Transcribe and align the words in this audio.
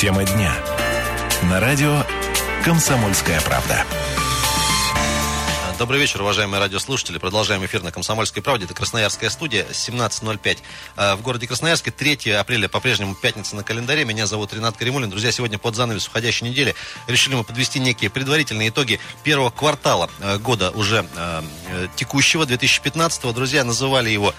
Тема 0.00 0.24
дня. 0.24 0.50
На 1.42 1.60
радио 1.60 2.02
«Комсомольская 2.64 3.38
правда». 3.42 3.84
Добрый 5.78 6.00
вечер, 6.00 6.20
уважаемые 6.20 6.58
радиослушатели. 6.58 7.18
Продолжаем 7.18 7.64
эфир 7.66 7.82
на 7.82 7.92
«Комсомольской 7.92 8.42
правде». 8.42 8.66
Это 8.66 8.72
Красноярская 8.74 9.28
студия, 9.28 9.66
17.05. 9.70 10.58
А, 10.96 11.16
в 11.16 11.22
городе 11.22 11.46
Красноярске 11.46 11.90
3 11.90 12.32
апреля, 12.32 12.68
по-прежнему 12.68 13.14
пятница 13.14 13.56
на 13.56 13.62
календаре. 13.62 14.04
Меня 14.04 14.26
зовут 14.26 14.52
Ренат 14.54 14.76
Каримулин. 14.76 15.10
Друзья, 15.10 15.32
сегодня 15.32 15.58
под 15.58 15.76
занавес 15.76 16.06
уходящей 16.06 16.48
недели 16.48 16.74
решили 17.06 17.34
мы 17.34 17.44
подвести 17.44 17.78
некие 17.78 18.10
предварительные 18.10 18.68
итоги 18.70 19.00
первого 19.22 19.50
квартала 19.50 20.10
а, 20.20 20.38
года 20.38 20.70
уже 20.70 21.06
э, 21.16 21.42
текущего, 21.96 22.44
2015 22.44 23.34
Друзья, 23.34 23.64
называли 23.64 24.10
его 24.10 24.34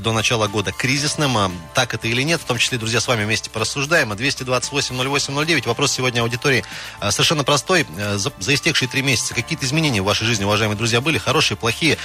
до 0.00 0.12
начала 0.12 0.48
года 0.48 0.72
кризисным. 0.72 1.36
А 1.36 1.50
так 1.74 1.94
это 1.94 2.08
или 2.08 2.22
нет, 2.22 2.40
в 2.40 2.44
том 2.44 2.58
числе, 2.58 2.78
друзья, 2.78 3.00
с 3.00 3.06
вами 3.06 3.24
вместе 3.24 3.50
порассуждаем. 3.50 4.12
228-08-09. 4.12 5.66
Вопрос 5.66 5.92
сегодня 5.92 6.20
аудитории 6.20 6.64
э, 7.00 7.10
совершенно 7.10 7.44
простой. 7.44 7.86
Э, 7.96 8.16
за, 8.16 8.32
за 8.38 8.54
истекшие 8.54 8.88
три 8.88 9.02
месяца 9.02 9.34
какие-то 9.34 9.64
изменения 9.66 10.02
в 10.02 10.04
вашей 10.04 10.26
жизни, 10.26 10.44
уважаемые 10.44 10.76
друзья, 10.76 11.00
были? 11.00 11.18
Хорошие, 11.18 11.56
плохие? 11.56 11.98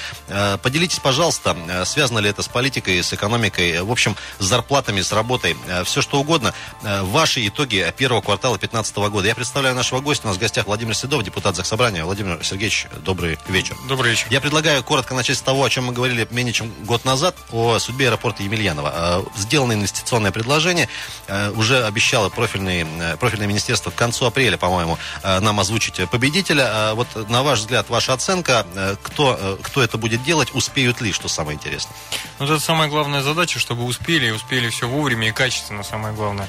Поделитесь, 0.62 1.00
пожалуйста, 1.00 1.56
связано 1.86 2.20
ли 2.20 2.30
это 2.30 2.42
с 2.42 2.48
политикой, 2.48 3.02
с 3.02 3.14
экономикой, 3.14 3.82
в 3.82 3.92
общем, 3.92 4.16
с 4.40 4.46
зарплатами, 4.46 5.02
с 5.02 5.12
работой, 5.12 5.56
все 5.86 6.02
что 6.02 6.20
угодно. 6.20 6.54
Ваши 6.82 7.48
итоги 7.48 7.94
первого 7.98 8.22
квартала 8.22 8.58
2015 8.58 8.96
года. 9.12 9.28
Я 9.28 9.36
представляю 9.36 9.76
нашего 9.76 10.00
гостя. 10.00 10.28
У 10.28 10.30
нас 10.30 10.38
в 10.38 10.40
гостях 10.40 10.68
Владимир 10.68 10.96
Седов, 10.96 11.24
депутат 11.24 11.56
Заксобрания. 11.56 12.04
Владимир 12.06 12.44
Сергеевич, 12.44 12.88
добрый 13.04 13.38
вечер. 13.48 13.76
Добрый 13.88 14.12
вечер. 14.12 14.28
Я 14.30 14.42
предлагаю 14.42 14.84
коротко 14.84 15.14
начать 15.14 15.38
с 15.38 15.42
того, 15.42 15.64
о 15.64 15.70
чем 15.70 15.86
мы 15.86 15.94
говорили 15.94 16.28
менее 16.32 16.54
чем 16.54 16.72
год 16.86 17.06
назад, 17.06 17.36
о 17.52 17.69
судьбе 17.78 18.08
аэропорта 18.08 18.42
Емельянова. 18.42 18.92
А, 18.94 19.26
сделано 19.36 19.74
инвестиционное 19.74 20.32
предложение. 20.32 20.90
А, 21.28 21.52
уже 21.52 21.86
обещало 21.86 22.30
профильное, 22.30 22.86
э, 22.86 23.18
профильное 23.18 23.48
министерство 23.48 23.92
к 23.92 23.96
концу 23.96 24.26
апреля, 24.26 24.58
по-моему, 24.58 24.98
а, 25.22 25.40
нам 25.40 25.60
озвучить 25.60 26.10
победителя. 26.10 26.94
Вот 26.94 27.30
на 27.30 27.44
ваш 27.44 27.60
взгляд, 27.60 27.90
ваша 27.90 28.14
оценка, 28.14 28.66
э, 28.74 28.96
кто, 29.04 29.38
э, 29.40 29.58
кто 29.62 29.84
это 29.84 29.98
будет 29.98 30.24
делать, 30.24 30.50
успеют 30.54 31.02
ли, 31.02 31.12
что 31.12 31.28
самое 31.28 31.56
интересное? 31.56 31.94
Ну, 32.40 32.46
это 32.46 32.60
самая 32.60 32.90
главная 32.90 33.22
задача, 33.22 33.60
чтобы 33.60 33.84
успели, 33.84 34.28
и 34.28 34.32
успели 34.32 34.70
все 34.70 34.88
вовремя 34.88 35.30
и 35.30 35.32
качественно, 35.32 35.84
самое 35.84 36.16
главное. 36.16 36.48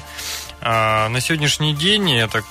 На 0.61 1.19
сегодняшний 1.21 1.73
день, 1.73 2.11
я 2.11 2.27
так 2.27 2.45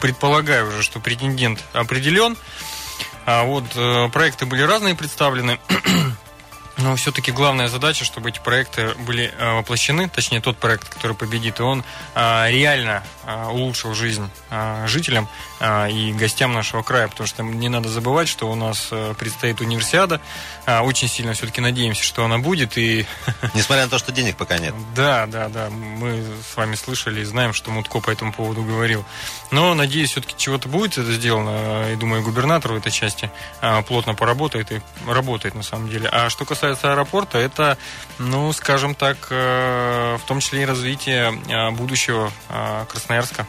предполагаю 0.00 0.68
уже, 0.68 0.82
что 0.82 1.00
претендент 1.00 1.62
определен. 1.72 2.36
А 3.26 3.42
вот 3.42 3.64
проекты 4.12 4.46
были 4.46 4.62
разные 4.62 4.94
представлены. 4.94 5.58
Но 6.82 6.96
все-таки 6.96 7.30
главная 7.30 7.68
задача, 7.68 8.04
чтобы 8.04 8.30
эти 8.30 8.40
проекты 8.40 8.94
были 9.06 9.32
э, 9.38 9.52
воплощены, 9.54 10.08
точнее 10.08 10.40
тот 10.40 10.56
проект, 10.56 10.88
который 10.88 11.16
победит, 11.16 11.60
и 11.60 11.62
он 11.62 11.84
э, 12.16 12.50
реально 12.50 13.04
э, 13.24 13.46
улучшил 13.46 13.94
жизнь 13.94 14.28
жителям 14.86 15.28
и 15.90 16.12
гостям 16.12 16.52
нашего 16.52 16.82
края, 16.82 17.08
потому 17.08 17.26
что 17.26 17.42
не 17.42 17.68
надо 17.68 17.88
забывать, 17.88 18.28
что 18.28 18.50
у 18.50 18.54
нас 18.54 18.88
предстоит 19.18 19.60
универсиада. 19.60 20.20
Очень 20.66 21.08
сильно 21.08 21.34
все-таки 21.34 21.60
надеемся, 21.60 22.02
что 22.02 22.24
она 22.24 22.38
будет. 22.38 22.76
И... 22.78 23.06
Несмотря 23.54 23.84
на 23.84 23.90
то, 23.90 23.98
что 23.98 24.12
денег 24.12 24.36
пока 24.36 24.58
нет. 24.58 24.74
Да, 24.94 25.26
да, 25.26 25.48
да. 25.48 25.70
Мы 25.70 26.24
с 26.50 26.56
вами 26.56 26.74
слышали 26.74 27.20
и 27.20 27.24
знаем, 27.24 27.52
что 27.52 27.70
Мутко 27.70 28.00
по 28.00 28.10
этому 28.10 28.32
поводу 28.32 28.62
говорил. 28.62 29.04
Но 29.50 29.74
надеюсь, 29.74 30.10
все-таки 30.10 30.34
чего-то 30.36 30.68
будет 30.68 30.98
это 30.98 31.12
сделано. 31.12 31.92
И 31.92 31.96
думаю, 31.96 32.22
губернатор 32.22 32.72
в 32.72 32.76
этой 32.76 32.90
части 32.90 33.30
плотно 33.86 34.14
поработает 34.14 34.72
и 34.72 34.80
работает 35.06 35.54
на 35.54 35.62
самом 35.62 35.88
деле. 35.88 36.08
А 36.10 36.30
что 36.30 36.44
касается 36.44 36.92
аэропорта, 36.92 37.38
это, 37.38 37.78
ну, 38.18 38.52
скажем 38.52 38.94
так, 38.94 39.28
э, 39.30 40.16
в 40.16 40.26
том 40.26 40.40
числе 40.40 40.62
и 40.62 40.64
развитие 40.64 41.32
э, 41.48 41.70
будущего 41.70 42.32
э, 42.48 42.84
Красноярска. 42.88 43.46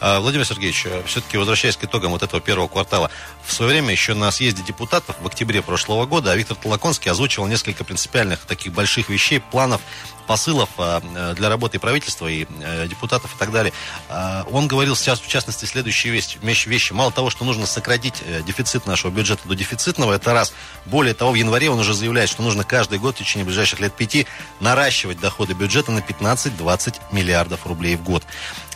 А, 0.00 0.20
Владимир 0.20 0.44
Сергеевич, 0.44 0.86
все-таки 1.06 1.36
возвращаясь 1.36 1.76
к 1.76 1.84
итогам 1.84 2.12
вот 2.12 2.22
этого 2.22 2.40
первого 2.40 2.68
квартала, 2.68 3.10
в 3.44 3.52
свое 3.52 3.72
время 3.72 3.90
еще 3.90 4.14
на 4.14 4.30
съезде 4.30 4.62
депутатов 4.62 5.16
в 5.20 5.26
октябре 5.26 5.62
прошлого 5.62 6.06
года 6.06 6.34
Виктор 6.34 6.56
Толоконский 6.56 7.10
озвучивал 7.10 7.46
несколько 7.46 7.84
принципиальных 7.84 8.40
таких 8.40 8.72
больших 8.72 9.08
вещей, 9.08 9.40
планов 9.40 9.80
посылов 10.26 10.68
э, 10.78 11.34
для 11.36 11.48
работы 11.48 11.78
правительства 11.78 12.26
и 12.26 12.46
э, 12.60 12.86
депутатов 12.88 13.34
и 13.34 13.38
так 13.38 13.52
далее. 13.52 13.72
А, 14.08 14.44
он 14.50 14.66
говорил 14.68 14.96
сейчас, 14.96 15.20
в 15.20 15.28
частности, 15.28 15.64
следующие 15.64 16.12
вещи. 16.12 16.38
вещи. 16.68 16.92
Мало 16.92 17.12
того, 17.12 17.30
что 17.30 17.44
нужно 17.44 17.66
сократить 17.66 18.22
э, 18.26 18.42
дефицит 18.42 18.86
нашего 18.86 19.10
бюджета 19.10 19.48
до 19.48 19.54
дефицитного, 19.54 20.12
это 20.12 20.32
раз. 20.32 20.52
Более 20.84 21.14
того, 21.14 21.32
в 21.32 21.34
январе 21.36 21.70
он 21.70 21.78
уже 21.78 21.94
заявляет, 21.94 22.28
что 22.28 22.42
нужно 22.42 22.64
каждый 22.64 22.98
год 22.98 23.14
в 23.14 23.18
течение 23.18 23.46
ближайших 23.46 23.80
лет 23.80 23.94
пяти 23.94 24.26
наращивать 24.60 25.20
доходы 25.20 25.54
бюджета 25.54 25.92
на 25.92 26.00
15-20 26.00 26.96
миллиардов 27.12 27.66
рублей 27.66 27.96
в 27.96 28.02
год. 28.02 28.24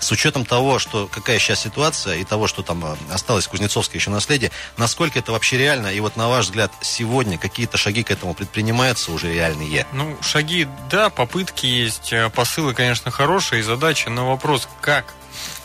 С 0.00 0.10
учетом 0.12 0.44
того, 0.44 0.78
что 0.78 1.06
какая 1.06 1.38
сейчас 1.38 1.60
ситуация 1.60 2.16
и 2.16 2.24
того, 2.24 2.46
что 2.46 2.62
там 2.62 2.84
осталось 3.10 3.46
Кузнецовское 3.46 4.00
еще 4.00 4.10
наследие, 4.10 4.50
насколько 4.76 5.18
это 5.18 5.32
вообще 5.32 5.58
реально? 5.58 5.88
И 5.88 6.00
вот 6.00 6.16
на 6.16 6.28
ваш 6.28 6.46
взгляд, 6.46 6.72
сегодня 6.80 7.38
какие-то 7.38 7.76
шаги 7.76 8.02
к 8.02 8.10
этому 8.10 8.34
предпринимаются 8.34 9.12
уже 9.12 9.32
реальные? 9.32 9.86
Ну, 9.92 10.16
шаги, 10.22 10.66
да, 10.90 11.10
попытки 11.10 11.66
есть, 11.66 12.12
э, 12.12 12.30
посылы, 12.30 12.74
конечно, 12.74 13.10
хорошие, 13.10 13.62
задачи, 13.62 14.08
но 14.08 14.28
вопрос, 14.28 14.68
как 14.80 15.14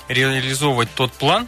реализовывать 0.07 0.93
тот 0.93 1.11
план, 1.13 1.47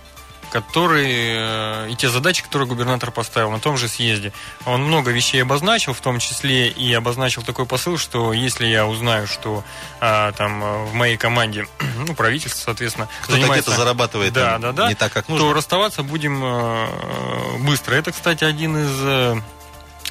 который 0.52 1.08
э, 1.10 1.90
и 1.90 1.96
те 1.96 2.10
задачи, 2.10 2.44
которые 2.44 2.68
губернатор 2.68 3.12
поставил 3.12 3.52
на 3.52 3.60
том 3.60 3.78
же 3.78 3.88
съезде. 3.88 4.34
Он 4.66 4.84
много 4.84 5.12
вещей 5.12 5.42
обозначил, 5.42 5.94
в 5.94 6.02
том 6.02 6.20
числе 6.20 6.70
и 6.70 6.94
обозначил 6.94 7.44
такой 7.44 7.66
посыл, 7.66 7.98
что 7.98 8.34
если 8.34 8.66
я 8.66 8.86
узнаю, 8.86 9.28
что 9.28 9.64
а, 10.00 10.32
там 10.34 10.64
э, 10.64 10.86
в 10.86 10.94
моей 10.94 11.18
команде, 11.18 11.68
ну, 12.08 12.14
правительство, 12.14 12.60
соответственно, 12.60 13.08
кто-то 13.22 13.34
занимается, 13.34 13.72
где-то 13.72 13.84
зарабатывает 13.84 14.34
да, 14.34 14.58
да, 14.58 14.72
да, 14.72 14.90
не 14.90 14.96
так, 14.96 15.12
как 15.12 15.28
нужно, 15.28 15.48
то 15.48 15.54
расставаться 15.54 16.04
будем 16.04 16.42
а, 16.44 17.58
быстро. 17.60 17.96
Это, 17.96 18.12
кстати, 18.12 18.44
один 18.44 18.78
из 18.78 19.42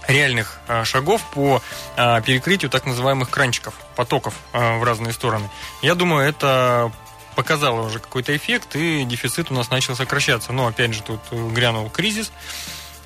реальных 0.07 0.59
а, 0.69 0.85
шагов 0.85 1.23
по 1.33 1.61
перекрытию 1.97 2.71
так 2.71 2.85
называемых 2.87 3.31
кранчиков, 3.31 3.75
потоков 3.97 4.35
в 4.53 4.85
разные 4.85 5.13
стороны. 5.13 5.49
Я 5.83 5.95
думаю, 5.95 6.29
это 6.29 6.93
показало 7.37 7.83
уже 7.83 8.01
какой-то 8.01 8.37
эффект, 8.37 8.75
и 8.75 9.05
дефицит 9.05 9.53
у 9.53 9.55
нас 9.55 9.71
начал 9.71 9.95
сокращаться. 9.95 10.53
Но, 10.53 10.67
опять 10.67 10.95
же, 10.95 11.03
тут 11.03 11.21
грянул 11.31 11.89
кризис. 11.91 12.33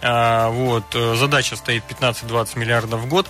Вот, 0.03 0.85
задача 0.95 1.57
стоит 1.57 1.85
15-20 1.87 2.59
миллиардов 2.59 3.01
в 3.03 3.07
год. 3.07 3.27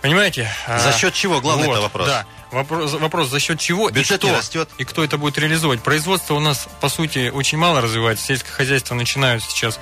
Понимаете? 0.00 0.48
За 0.66 0.92
счет 0.92 1.14
чего? 1.14 1.40
Главный 1.40 1.66
вот, 1.66 1.72
это 1.72 1.82
вопрос. 1.82 2.06
Да. 2.06 2.26
Вопрос, 2.50 2.94
вопрос, 2.94 3.28
за 3.28 3.40
счет 3.40 3.58
чего 3.60 3.90
Бюджет 3.90 4.24
и 4.24 4.26
кто, 4.26 4.36
растет. 4.36 4.68
и 4.78 4.84
кто 4.84 5.04
это 5.04 5.18
будет 5.18 5.36
реализовывать. 5.38 5.82
Производство 5.82 6.34
у 6.34 6.40
нас, 6.40 6.68
по 6.80 6.88
сути, 6.88 7.28
очень 7.28 7.58
мало 7.58 7.80
развивается. 7.80 8.24
Сельское 8.24 8.52
хозяйство 8.52 8.94
начинают 8.94 9.42
сейчас 9.42 9.76
а, 9.76 9.80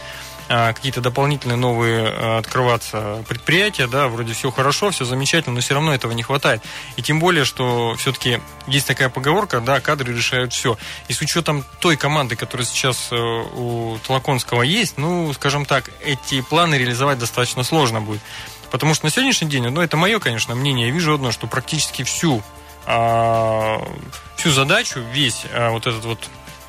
какие-то 0.72 1.00
дополнительные 1.00 1.56
новые 1.56 2.08
а, 2.08 2.38
открываться 2.38 3.24
предприятия, 3.28 3.86
да, 3.86 4.08
вроде 4.08 4.32
все 4.32 4.50
хорошо, 4.50 4.90
все 4.90 5.04
замечательно, 5.04 5.54
но 5.54 5.60
все 5.60 5.74
равно 5.74 5.94
этого 5.94 6.12
не 6.12 6.22
хватает. 6.22 6.62
И 6.96 7.02
тем 7.02 7.18
более, 7.18 7.44
что 7.44 7.94
все-таки 7.96 8.40
есть 8.66 8.86
такая 8.86 9.08
поговорка, 9.08 9.60
да, 9.60 9.80
кадры 9.80 10.14
решают 10.14 10.52
все. 10.52 10.78
И 11.08 11.12
с 11.12 11.20
учетом 11.20 11.64
той 11.80 11.96
команды, 11.96 12.36
которая 12.36 12.66
сейчас 12.66 13.08
э, 13.10 13.16
у 13.16 13.98
Толоконского 14.06 14.62
есть, 14.62 14.98
ну, 14.98 15.32
скажем 15.34 15.64
так, 15.64 15.90
эти 16.04 16.40
планы 16.42 16.76
реализовать 16.76 17.18
достаточно 17.18 17.64
сложно 17.64 18.00
будет. 18.00 18.20
Потому 18.70 18.94
что 18.94 19.06
на 19.06 19.10
сегодняшний 19.10 19.48
день, 19.48 19.68
ну, 19.68 19.80
это 19.80 19.96
мое, 19.96 20.18
конечно, 20.20 20.54
мнение, 20.54 20.88
я 20.88 20.92
вижу 20.92 21.14
одно, 21.14 21.32
что 21.32 21.46
практически 21.46 22.02
всю, 22.02 22.42
а, 22.84 23.80
всю 24.36 24.50
задачу, 24.50 25.00
весь 25.12 25.44
вот 25.70 25.86
этот 25.86 26.04
вот 26.04 26.28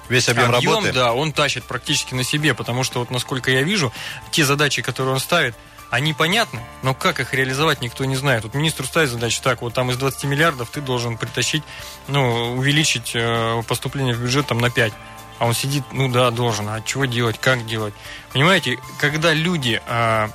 Весь 0.10 0.30
объем, 0.30 0.54
объем 0.54 0.74
работы? 0.76 0.94
да, 0.94 1.14
он 1.14 1.32
тащит 1.32 1.64
практически 1.66 2.14
на 2.14 2.24
себе, 2.24 2.54
потому 2.54 2.84
что 2.84 3.00
вот 3.00 3.12
насколько 3.12 3.52
я 3.52 3.64
вижу, 3.64 3.92
те 4.32 4.46
задачи, 4.46 4.82
которые 4.82 5.16
он 5.16 5.20
ставит, 5.20 5.56
они 5.90 6.14
понятны, 6.14 6.62
но 6.84 6.94
как 6.94 7.20
их 7.20 7.34
реализовать, 7.34 7.82
никто 7.82 8.04
не 8.06 8.16
знает. 8.16 8.44
Вот 8.44 8.54
министру 8.54 8.86
ставит 8.86 9.10
задачу, 9.10 9.42
так, 9.42 9.62
вот 9.62 9.74
там 9.74 9.90
из 9.92 9.98
20 9.98 10.26
миллиардов 10.26 10.70
ты 10.70 10.82
должен 10.82 11.18
притащить, 11.18 11.64
ну, 12.08 12.56
увеличить 12.58 13.12
э, 13.14 13.62
поступление 13.68 14.14
в 14.14 14.22
бюджет 14.22 14.48
там 14.48 14.60
на 14.60 14.70
5. 14.70 14.94
А 15.40 15.46
он 15.46 15.54
сидит, 15.54 15.84
ну 15.92 16.10
да, 16.10 16.32
должен, 16.32 16.68
а 16.68 16.82
чего 16.82 17.06
делать, 17.06 17.38
как 17.40 17.66
делать? 17.66 17.94
Понимаете, 18.34 18.80
когда 19.00 19.34
люди 19.34 19.82
э, 19.86 20.30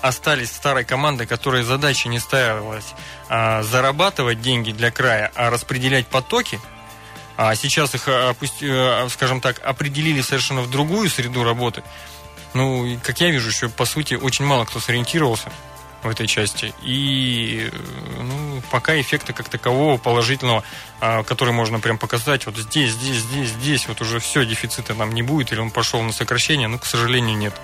остались 0.00 0.50
старой 0.50 0.84
командой, 0.84 1.26
которой 1.26 1.62
задача 1.62 2.08
не 2.08 2.18
ставилась 2.18 2.94
э, 3.28 3.62
зарабатывать 3.62 4.40
деньги 4.40 4.72
для 4.72 4.90
края, 4.90 5.30
а 5.34 5.50
распределять 5.50 6.06
потоки– 6.06 6.60
а 7.36 7.54
сейчас 7.54 7.94
их, 7.94 8.08
э, 8.08 8.34
э, 8.60 9.08
скажем 9.10 9.40
так, 9.40 9.60
определили 9.64 10.20
совершенно 10.20 10.62
в 10.62 10.70
другую 10.70 11.10
среду 11.10 11.44
работы. 11.44 11.82
Ну, 12.54 12.98
как 13.02 13.20
я 13.20 13.30
вижу, 13.30 13.48
еще, 13.48 13.68
по 13.68 13.84
сути, 13.84 14.14
очень 14.14 14.44
мало 14.44 14.64
кто 14.64 14.80
сориентировался. 14.80 15.52
В 16.06 16.10
этой 16.10 16.26
части. 16.26 16.74
И 16.82 17.70
ну, 18.18 18.62
пока 18.70 18.98
эффекта 19.00 19.32
как 19.32 19.48
такового 19.48 19.98
положительного, 19.98 20.62
а, 21.00 21.22
который 21.22 21.52
можно 21.52 21.78
прям 21.78 21.98
показать, 21.98 22.46
вот 22.46 22.56
здесь, 22.56 22.92
здесь, 22.92 23.16
здесь, 23.18 23.50
здесь, 23.50 23.88
вот 23.88 24.00
уже 24.00 24.18
все, 24.18 24.44
дефицита 24.44 24.94
нам 24.94 25.14
не 25.14 25.22
будет, 25.22 25.52
или 25.52 25.60
он 25.60 25.70
пошел 25.70 26.00
на 26.02 26.12
сокращение, 26.12 26.68
ну, 26.68 26.78
к 26.78 26.86
сожалению, 26.86 27.36
нет. 27.36 27.54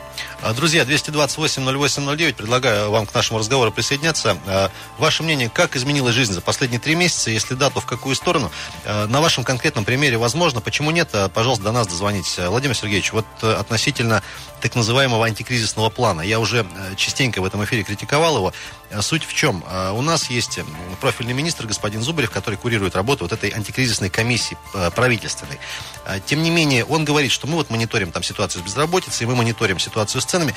А, 0.43 0.53
друзья, 0.53 0.83
228-08-09, 0.85 2.35
предлагаю 2.35 2.91
вам 2.91 3.07
к 3.07 3.15
нашему 3.15 3.39
разговору 3.39 3.73
присоединяться. 3.73 4.37
А, 4.47 4.71
ваше 4.99 5.23
мнение, 5.23 5.49
как 5.49 5.77
изменилась 5.77 6.15
жизнь 6.15 6.33
за 6.33 6.41
последние 6.41 6.81
три 6.81 6.95
месяца? 6.95 7.31
Если 7.31 7.55
да, 7.55 7.71
то 7.71 7.81
в 7.81 7.87
какую 7.87 8.15
сторону? 8.17 8.51
На 8.85 9.21
вашем 9.21 9.45
конкретном 9.45 9.85
примере 9.85 10.19
возможно, 10.19 10.61
почему 10.61 10.91
нет? 10.91 11.15
Пожалуйста, 11.33 11.65
до 11.65 11.73
нас 11.73 11.87
дозвонитесь. 11.87 12.39
Владимир 12.39 12.77
Сергеевич, 12.77 13.13
вот 13.13 13.27
э, 13.43 13.53
относительно 13.53 14.23
так 14.63 14.77
называемого 14.77 15.27
антикризисного 15.27 15.91
плана, 15.91 16.23
я 16.23 16.39
уже 16.39 16.61
э, 16.61 16.95
частенько 16.97 17.43
в 17.43 17.45
этом 17.45 17.65
эфире 17.65 17.83
критиковал 17.83 18.37
его. 18.37 18.53
Э, 18.93 19.03
суть 19.03 19.25
в 19.25 19.35
чем? 19.35 19.65
У 19.95 20.03
нас 20.03 20.31
есть 20.31 20.61
профильный 21.01 21.33
министр, 21.33 21.67
господин 21.67 22.03
Зубарев, 22.03 22.31
который 22.31 22.57
курирует 22.57 22.95
работу 22.95 23.25
вот 23.25 23.33
этой 23.33 23.51
антикризисной 23.51 24.11
комиссии 24.11 24.57
правительственной. 24.95 25.59
Тем 26.27 26.43
не 26.43 26.51
менее, 26.51 26.85
он 26.85 27.05
говорит, 27.05 27.33
что 27.33 27.47
мы 27.47 27.55
вот 27.55 27.71
мониторим 27.71 28.13
там 28.13 28.23
ситуацию 28.23 28.63
с 28.63 28.65
безработицей, 28.65 29.27
мы 29.27 29.35
мониторим 29.35 29.79
ситуацию 29.79 30.21
с 30.21 30.25
ценами. 30.25 30.55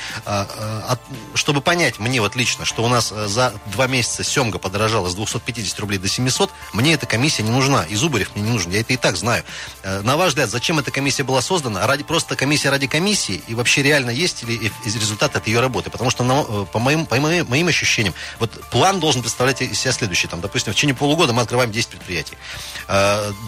Чтобы 1.34 1.60
понять 1.60 1.98
мне 1.98 2.20
вот 2.20 2.36
лично, 2.36 2.64
что 2.64 2.84
у 2.84 2.88
нас 2.88 3.08
за 3.08 3.54
два 3.66 3.86
месяца 3.86 4.24
семга 4.24 4.58
подорожала 4.58 5.08
с 5.08 5.14
250 5.14 5.78
рублей 5.80 5.98
до 5.98 6.08
700, 6.08 6.50
мне 6.72 6.94
эта 6.94 7.06
комиссия 7.06 7.42
не 7.42 7.50
нужна, 7.50 7.84
и 7.84 7.94
Зубарев 7.94 8.34
мне 8.34 8.44
не 8.44 8.50
нужен, 8.50 8.70
я 8.70 8.80
это 8.80 8.92
и 8.92 8.96
так 8.96 9.16
знаю. 9.16 9.44
На 9.84 10.16
ваш 10.16 10.30
взгляд, 10.30 10.50
зачем 10.50 10.78
эта 10.78 10.90
комиссия 10.90 11.24
была 11.24 11.40
создана? 11.42 11.86
Ради, 11.86 12.04
просто 12.04 12.36
комиссия 12.36 12.70
ради 12.70 12.86
комиссии? 12.86 13.42
И 13.48 13.54
вообще 13.54 13.82
реально 13.82 14.10
есть 14.10 14.42
ли 14.42 14.72
результат 14.84 15.36
от 15.36 15.46
ее 15.46 15.60
работы? 15.60 15.90
Потому 15.90 16.10
что, 16.10 16.24
э, 16.24 16.72
по 16.72 16.78
моим, 16.78 17.06
по 17.06 17.16
моим, 17.16 17.46
моим 17.48 17.68
ощущениям, 17.68 18.14
вот 18.38 18.50
план 18.70 19.00
должен 19.00 19.22
представлять 19.22 19.62
из 19.62 19.78
себя 19.78 19.92
следующий. 19.92 20.28
Там, 20.28 20.40
допустим, 20.40 20.72
в 20.72 20.76
течение 20.76 20.94
полугода 20.94 21.32
мы 21.32 21.42
открываем 21.42 21.72
10 21.72 21.88
предприятий. 21.90 22.36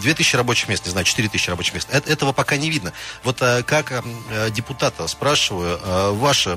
2000 0.01 0.35
э, 0.35 0.37
рабочих 0.37 0.69
мест, 0.69 0.85
не 0.85 0.91
знаю, 0.91 1.05
4000 1.05 1.49
рабочих 1.49 1.73
мест. 1.73 1.89
Этого 1.91 2.31
пока 2.31 2.57
не 2.57 2.69
видно. 2.69 2.93
Вот 3.23 3.41
э, 3.41 3.63
как 3.63 4.03
депутата 4.51 5.07
спрашиваю, 5.07 5.79
ваш 6.15 6.47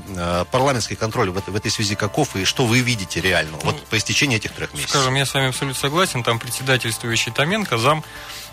парламентский 0.51 0.95
контроль 0.95 1.29
в 1.29 1.57
этой, 1.57 1.71
связи 1.71 1.95
каков 1.95 2.35
и 2.35 2.45
что 2.45 2.65
вы 2.65 2.79
видите 2.79 3.21
реально 3.21 3.57
вот 3.63 3.83
по 3.85 3.97
истечении 3.97 4.37
этих 4.37 4.51
трех 4.51 4.73
месяцев? 4.73 4.91
Скажем, 4.91 5.15
я 5.15 5.25
с 5.25 5.33
вами 5.33 5.49
абсолютно 5.49 5.79
согласен. 5.79 6.23
Там 6.23 6.39
председательствующий 6.39 7.31
Томенко, 7.31 7.77
зам 7.77 8.03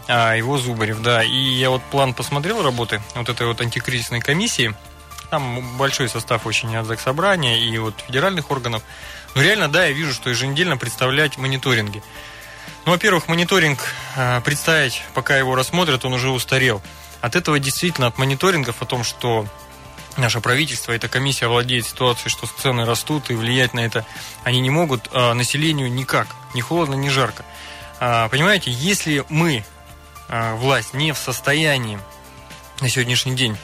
его 0.09 0.59
Зубарев, 0.59 1.03
да. 1.03 1.23
И 1.23 1.37
я 1.37 1.71
вот 1.71 1.83
план 1.85 2.15
посмотрел 2.15 2.63
работы 2.63 3.03
вот 3.15 3.29
этой 3.29 3.47
вот 3.47 3.61
антикризисной 3.61 4.21
комиссии. 4.21 4.75
Там 5.31 5.77
большой 5.79 6.09
состав 6.09 6.47
очень 6.47 6.75
от 6.77 6.87
Заксобрания 6.87 7.59
и 7.59 7.79
вот 7.79 7.95
федеральных 8.07 8.51
органов. 8.51 8.83
Но 9.35 9.43
реально, 9.43 9.69
да, 9.69 9.87
я 9.87 9.93
вижу, 9.93 10.13
что 10.13 10.31
еженедельно 10.31 10.77
представлять 10.77 11.39
мониторинги. 11.39 12.03
Ну, 12.85 12.93
во-первых, 12.93 13.29
мониторинг 13.29 13.79
э, 14.17 14.41
представить, 14.41 15.03
пока 15.15 15.37
его 15.37 15.55
рассмотрят, 15.55 16.05
он 16.05 16.15
уже 16.15 16.31
устарел. 16.31 16.83
От 17.21 17.37
этого 17.37 17.59
действительно, 17.59 18.07
от 18.07 18.19
мониторингов 18.19 18.81
о 18.81 18.87
том, 18.87 19.05
что 19.05 19.47
наше 20.17 20.41
правительство, 20.41 20.93
эта 20.93 21.09
комиссия 21.09 21.49
владеет 21.49 21.87
ситуацией, 21.87 22.31
что 22.31 22.47
цены 22.47 22.85
растут, 22.85 23.31
и 23.31 23.35
влиять 23.35 23.75
на 23.75 23.81
это 23.81 24.05
они 24.45 24.61
не 24.61 24.71
могут, 24.71 25.09
а 25.13 25.35
населению 25.35 25.93
никак, 25.93 26.29
ни 26.55 26.61
холодно, 26.61 26.95
ни 26.95 27.09
жарко. 27.09 27.45
А, 28.01 28.29
понимаете, 28.29 28.71
если 28.71 29.25
мы 29.29 29.65
а, 30.29 30.55
власть 30.57 30.95
не 30.95 31.13
в 31.13 31.19
состоянии 31.19 31.99
на 32.81 32.89
сегодняшний 32.89 33.35
день 33.35 33.57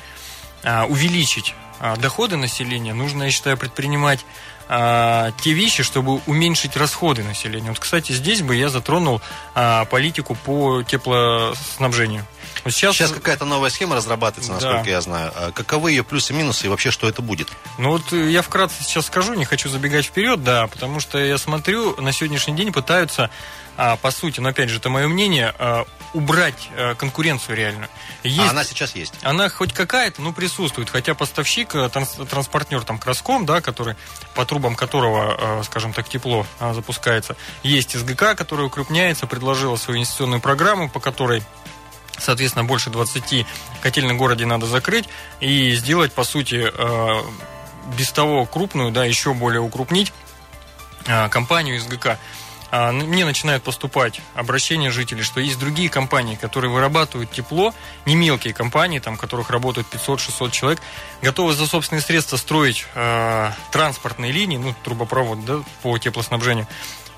а, 0.63 0.85
увеличить 0.85 1.55
а, 1.81 1.97
доходы 1.97 2.37
населения, 2.37 2.93
нужно, 2.93 3.25
я 3.25 3.31
считаю, 3.31 3.57
предпринимать 3.57 4.25
те 4.69 5.53
вещи, 5.53 5.83
чтобы 5.83 6.21
уменьшить 6.27 6.77
расходы 6.77 7.23
населения. 7.23 7.69
Вот, 7.69 7.79
кстати, 7.79 8.13
здесь 8.13 8.43
бы 8.43 8.57
я 8.57 8.69
затронул 8.69 9.21
политику 9.55 10.37
по 10.45 10.83
теплоснабжению. 10.83 12.27
Сейчас 12.64 12.94
сейчас 12.94 13.11
какая-то 13.11 13.44
новая 13.44 13.70
схема 13.70 13.97
разрабатывается, 13.97 14.53
насколько 14.53 14.85
да. 14.85 14.91
я 14.91 15.00
знаю. 15.00 15.32
Каковы 15.55 15.91
ее 15.91 16.05
плюсы 16.05 16.32
и 16.32 16.37
минусы 16.37 16.67
и 16.67 16.69
вообще 16.69 16.91
что 16.91 17.08
это 17.08 17.23
будет? 17.23 17.49
Ну 17.79 17.91
вот 17.91 18.12
э, 18.12 18.31
я 18.31 18.43
вкратце 18.43 18.82
сейчас 18.82 19.06
скажу, 19.06 19.35
не 19.35 19.44
хочу 19.44 19.69
забегать 19.69 20.06
вперед, 20.06 20.43
да, 20.43 20.67
потому 20.67 21.00
что 21.00 21.19
я 21.19 21.38
смотрю, 21.38 22.00
на 22.00 22.12
сегодняшний 22.12 22.55
день 22.55 22.73
пытаются 22.73 23.31
а, 23.76 23.97
по 23.97 24.11
сути, 24.11 24.41
но 24.41 24.49
опять 24.49 24.70
же, 24.70 24.79
это 24.79 24.88
мое 24.88 25.06
мнение, 25.06 25.55
а, 25.58 25.85
убрать 26.14 26.70
а, 26.73 26.94
конкуренцию 26.94 27.56
реально. 27.56 27.88
Есть, 28.23 28.49
а 28.49 28.50
она 28.50 28.64
сейчас 28.64 28.94
есть? 28.94 29.14
Она 29.23 29.49
хоть 29.50 29.73
какая-то, 29.73 30.23
но 30.23 30.32
присутствует. 30.32 30.88
Хотя 30.88 31.14
поставщик, 31.14 31.75
э, 31.75 31.88
транс, 31.91 32.17
транспортер 32.29 32.82
там 32.85 32.99
Краском, 32.99 33.44
да, 33.44 33.61
который, 33.61 33.97
по 34.35 34.47
трубам 34.47 34.75
которого, 34.76 35.62
скажем 35.64 35.93
так, 35.93 36.08
тепло 36.08 36.47
запускается, 36.61 37.37
есть 37.62 37.99
СГК, 37.99 38.35
который 38.35 38.67
укрупняется, 38.67 39.26
предложила 39.26 39.76
свою 39.76 39.99
инвестиционную 39.99 40.41
программу, 40.41 40.88
по 40.88 41.00
которой 41.00 41.43
Соответственно, 42.19 42.65
больше 42.65 42.91
20 42.91 43.47
котельных 43.83 44.15
в 44.15 44.19
городе 44.19 44.47
надо 44.47 44.67
закрыть 44.67 45.09
и 45.41 45.73
сделать, 45.75 46.13
по 46.13 46.25
сути, 46.25 46.73
без 47.97 48.11
того 48.11 48.47
крупную, 48.47 48.91
да, 48.91 49.05
еще 49.05 49.35
более 49.35 49.61
укрупнить 49.61 50.13
компанию 51.31 51.81
СГК. 51.81 52.19
А, 52.71 52.93
мне 52.93 53.25
начинают 53.25 53.63
поступать 53.63 54.21
обращения 54.35 54.91
жителей, 54.91 55.23
что 55.23 55.41
есть 55.41 55.59
другие 55.59 55.89
компании, 55.89 56.35
которые 56.35 56.71
вырабатывают 56.71 57.31
тепло, 57.31 57.73
не 58.07 58.17
мелкие 58.17 58.53
компании, 58.53 58.99
там, 58.99 59.17
которых 59.17 59.51
работают 59.51 59.87
500-600 59.93 60.51
человек, 60.51 60.81
готовы 61.23 61.55
за 61.55 61.67
собственные 61.67 62.03
средства 62.03 62.37
строить 62.37 62.87
э, 62.95 63.51
транспортные 63.71 64.33
линии, 64.33 64.57
ну, 64.57 64.75
трубопровод 64.83 65.45
да, 65.45 65.63
по 65.83 65.97
теплоснабжению, 65.99 66.67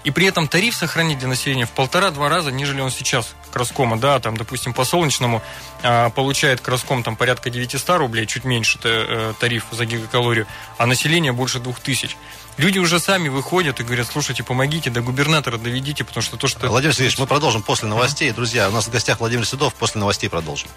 и 0.04 0.10
при 0.10 0.26
этом 0.26 0.48
тариф 0.48 0.74
сохранить 0.74 1.18
для 1.18 1.28
населения 1.28 1.66
в 1.66 1.70
полтора-два 1.70 2.28
раза, 2.28 2.50
нежели 2.50 2.80
он 2.80 2.90
сейчас 2.90 3.34
Краскома, 3.52 3.98
да, 3.98 4.20
там, 4.20 4.36
допустим, 4.36 4.72
по 4.72 4.84
солнечному 4.84 5.42
э, 5.82 6.10
получает 6.10 6.60
Краском 6.60 7.02
там 7.02 7.16
порядка 7.16 7.50
900 7.50 7.98
рублей, 7.98 8.26
чуть 8.26 8.44
меньше 8.44 8.78
э, 8.84 9.32
тариф 9.38 9.64
за 9.70 9.84
гигакалорию, 9.84 10.46
а 10.76 10.86
население 10.86 11.32
больше 11.32 11.58
2000. 11.58 12.16
Люди 12.58 12.78
уже 12.78 12.98
сами 12.98 13.28
выходят 13.28 13.80
и 13.80 13.84
говорят, 13.84 14.08
слушайте, 14.08 14.42
помогите, 14.42 14.90
до 14.90 15.00
губернатора 15.00 15.58
доведите, 15.58 16.04
потому 16.04 16.22
что 16.22 16.36
то, 16.36 16.48
что... 16.48 16.68
Владимир 16.68 16.92
Сергеевич, 16.92 17.18
мы 17.18 17.26
продолжим 17.26 17.62
после 17.62 17.88
новостей. 17.88 18.30
Друзья, 18.32 18.68
у 18.68 18.72
нас 18.72 18.86
в 18.86 18.90
гостях 18.90 19.20
Владимир 19.20 19.46
Седов, 19.46 19.74
после 19.74 20.00
новостей 20.00 20.28
продолжим. 20.28 20.68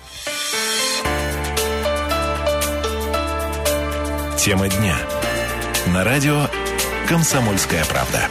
Тема 4.38 4.68
дня. 4.70 4.96
На 5.88 6.04
радио 6.04 6.48
«Комсомольская 7.08 7.84
правда». 7.86 8.30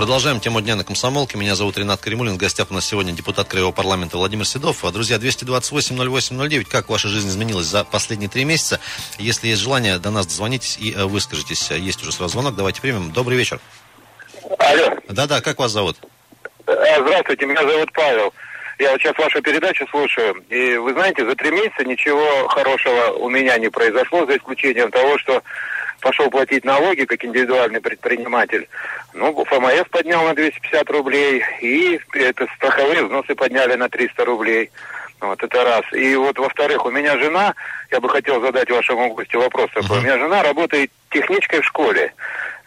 Продолжаем 0.00 0.40
тему 0.40 0.62
дня 0.62 0.76
на 0.76 0.82
комсомолке. 0.82 1.36
Меня 1.36 1.54
зовут 1.54 1.76
Ренат 1.76 2.00
Каримулин. 2.00 2.36
В 2.36 2.38
гостях 2.38 2.70
у 2.70 2.74
нас 2.74 2.86
сегодня 2.86 3.12
депутат 3.12 3.48
Краевого 3.48 3.70
парламента 3.70 4.16
Владимир 4.16 4.46
Седов. 4.46 4.82
А, 4.82 4.90
друзья, 4.92 5.18
228-08-09. 5.18 6.64
Как 6.64 6.88
ваша 6.88 7.08
жизнь 7.08 7.28
изменилась 7.28 7.66
за 7.66 7.84
последние 7.84 8.30
три 8.30 8.46
месяца? 8.46 8.80
Если 9.18 9.48
есть 9.48 9.60
желание, 9.60 9.98
до 9.98 10.10
нас 10.10 10.26
дозвонитесь 10.26 10.78
и 10.78 10.94
э, 10.94 11.04
выскажитесь. 11.04 11.70
Есть 11.72 12.00
уже 12.00 12.12
сразу 12.12 12.32
звонок. 12.32 12.56
Давайте 12.56 12.80
примем. 12.80 13.12
Добрый 13.12 13.36
вечер. 13.36 13.60
Алло. 14.58 14.96
Да-да, 15.10 15.42
как 15.42 15.58
вас 15.58 15.70
зовут? 15.70 15.98
Э, 16.66 17.02
здравствуйте, 17.02 17.44
меня 17.44 17.60
зовут 17.60 17.92
Павел. 17.92 18.32
Я 18.78 18.92
вот 18.92 19.02
сейчас 19.02 19.18
вашу 19.18 19.42
передачу 19.42 19.86
слушаю, 19.90 20.42
и 20.48 20.78
вы 20.78 20.94
знаете, 20.94 21.26
за 21.26 21.34
три 21.34 21.50
месяца 21.50 21.84
ничего 21.84 22.48
хорошего 22.48 23.10
у 23.18 23.28
меня 23.28 23.58
не 23.58 23.68
произошло, 23.68 24.24
за 24.24 24.38
исключением 24.38 24.90
того, 24.90 25.18
что 25.18 25.42
пошел 26.00 26.30
платить 26.30 26.64
налоги 26.64 27.04
как 27.04 27.24
индивидуальный 27.24 27.80
предприниматель. 27.80 28.68
Ну, 29.12 29.44
ФМС 29.44 29.88
поднял 29.90 30.24
на 30.24 30.34
250 30.34 30.90
рублей, 30.90 31.42
и 31.60 32.00
это 32.14 32.46
страховые 32.56 33.04
взносы 33.04 33.34
подняли 33.34 33.74
на 33.74 33.88
300 33.88 34.24
рублей. 34.24 34.70
Вот 35.20 35.42
это 35.42 35.64
раз. 35.64 35.84
И 35.92 36.16
вот, 36.16 36.38
во-вторых, 36.38 36.86
у 36.86 36.90
меня 36.90 37.18
жена, 37.18 37.54
я 37.90 38.00
бы 38.00 38.08
хотел 38.08 38.40
задать 38.40 38.70
вашему 38.70 39.12
гостю 39.14 39.40
вопрос 39.40 39.70
такой. 39.74 39.98
Uh-huh. 39.98 40.00
У 40.00 40.02
меня 40.02 40.18
жена 40.18 40.42
работает 40.42 40.90
техничкой 41.10 41.60
в 41.60 41.66
школе. 41.66 42.14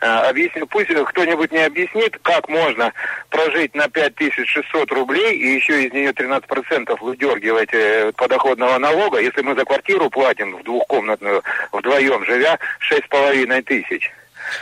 А, 0.06 0.28
объясню, 0.28 0.68
пусть 0.68 0.90
кто-нибудь 0.90 1.54
не 1.54 1.64
объяснит, 1.64 2.18
как 2.24 2.50
можно 2.50 2.92
прожить 3.30 3.74
на 3.74 3.88
5600 3.88 4.92
рублей 4.92 5.34
и 5.38 5.56
еще 5.56 5.84
из 5.84 5.94
нее 5.94 6.12
13% 6.12 6.98
выдергивать 7.00 7.70
э, 7.72 8.12
подоходного 8.18 8.78
налога, 8.80 9.22
если 9.22 9.42
мы 9.42 9.56
за 9.56 9.64
квартиру 9.64 10.10
платим 10.10 10.58
в 10.58 10.64
двухкомнатную 10.64 11.42
вдвоем 11.72 12.26
живя 12.26 12.60
6,5 12.92 13.62
тысяч. 13.62 14.12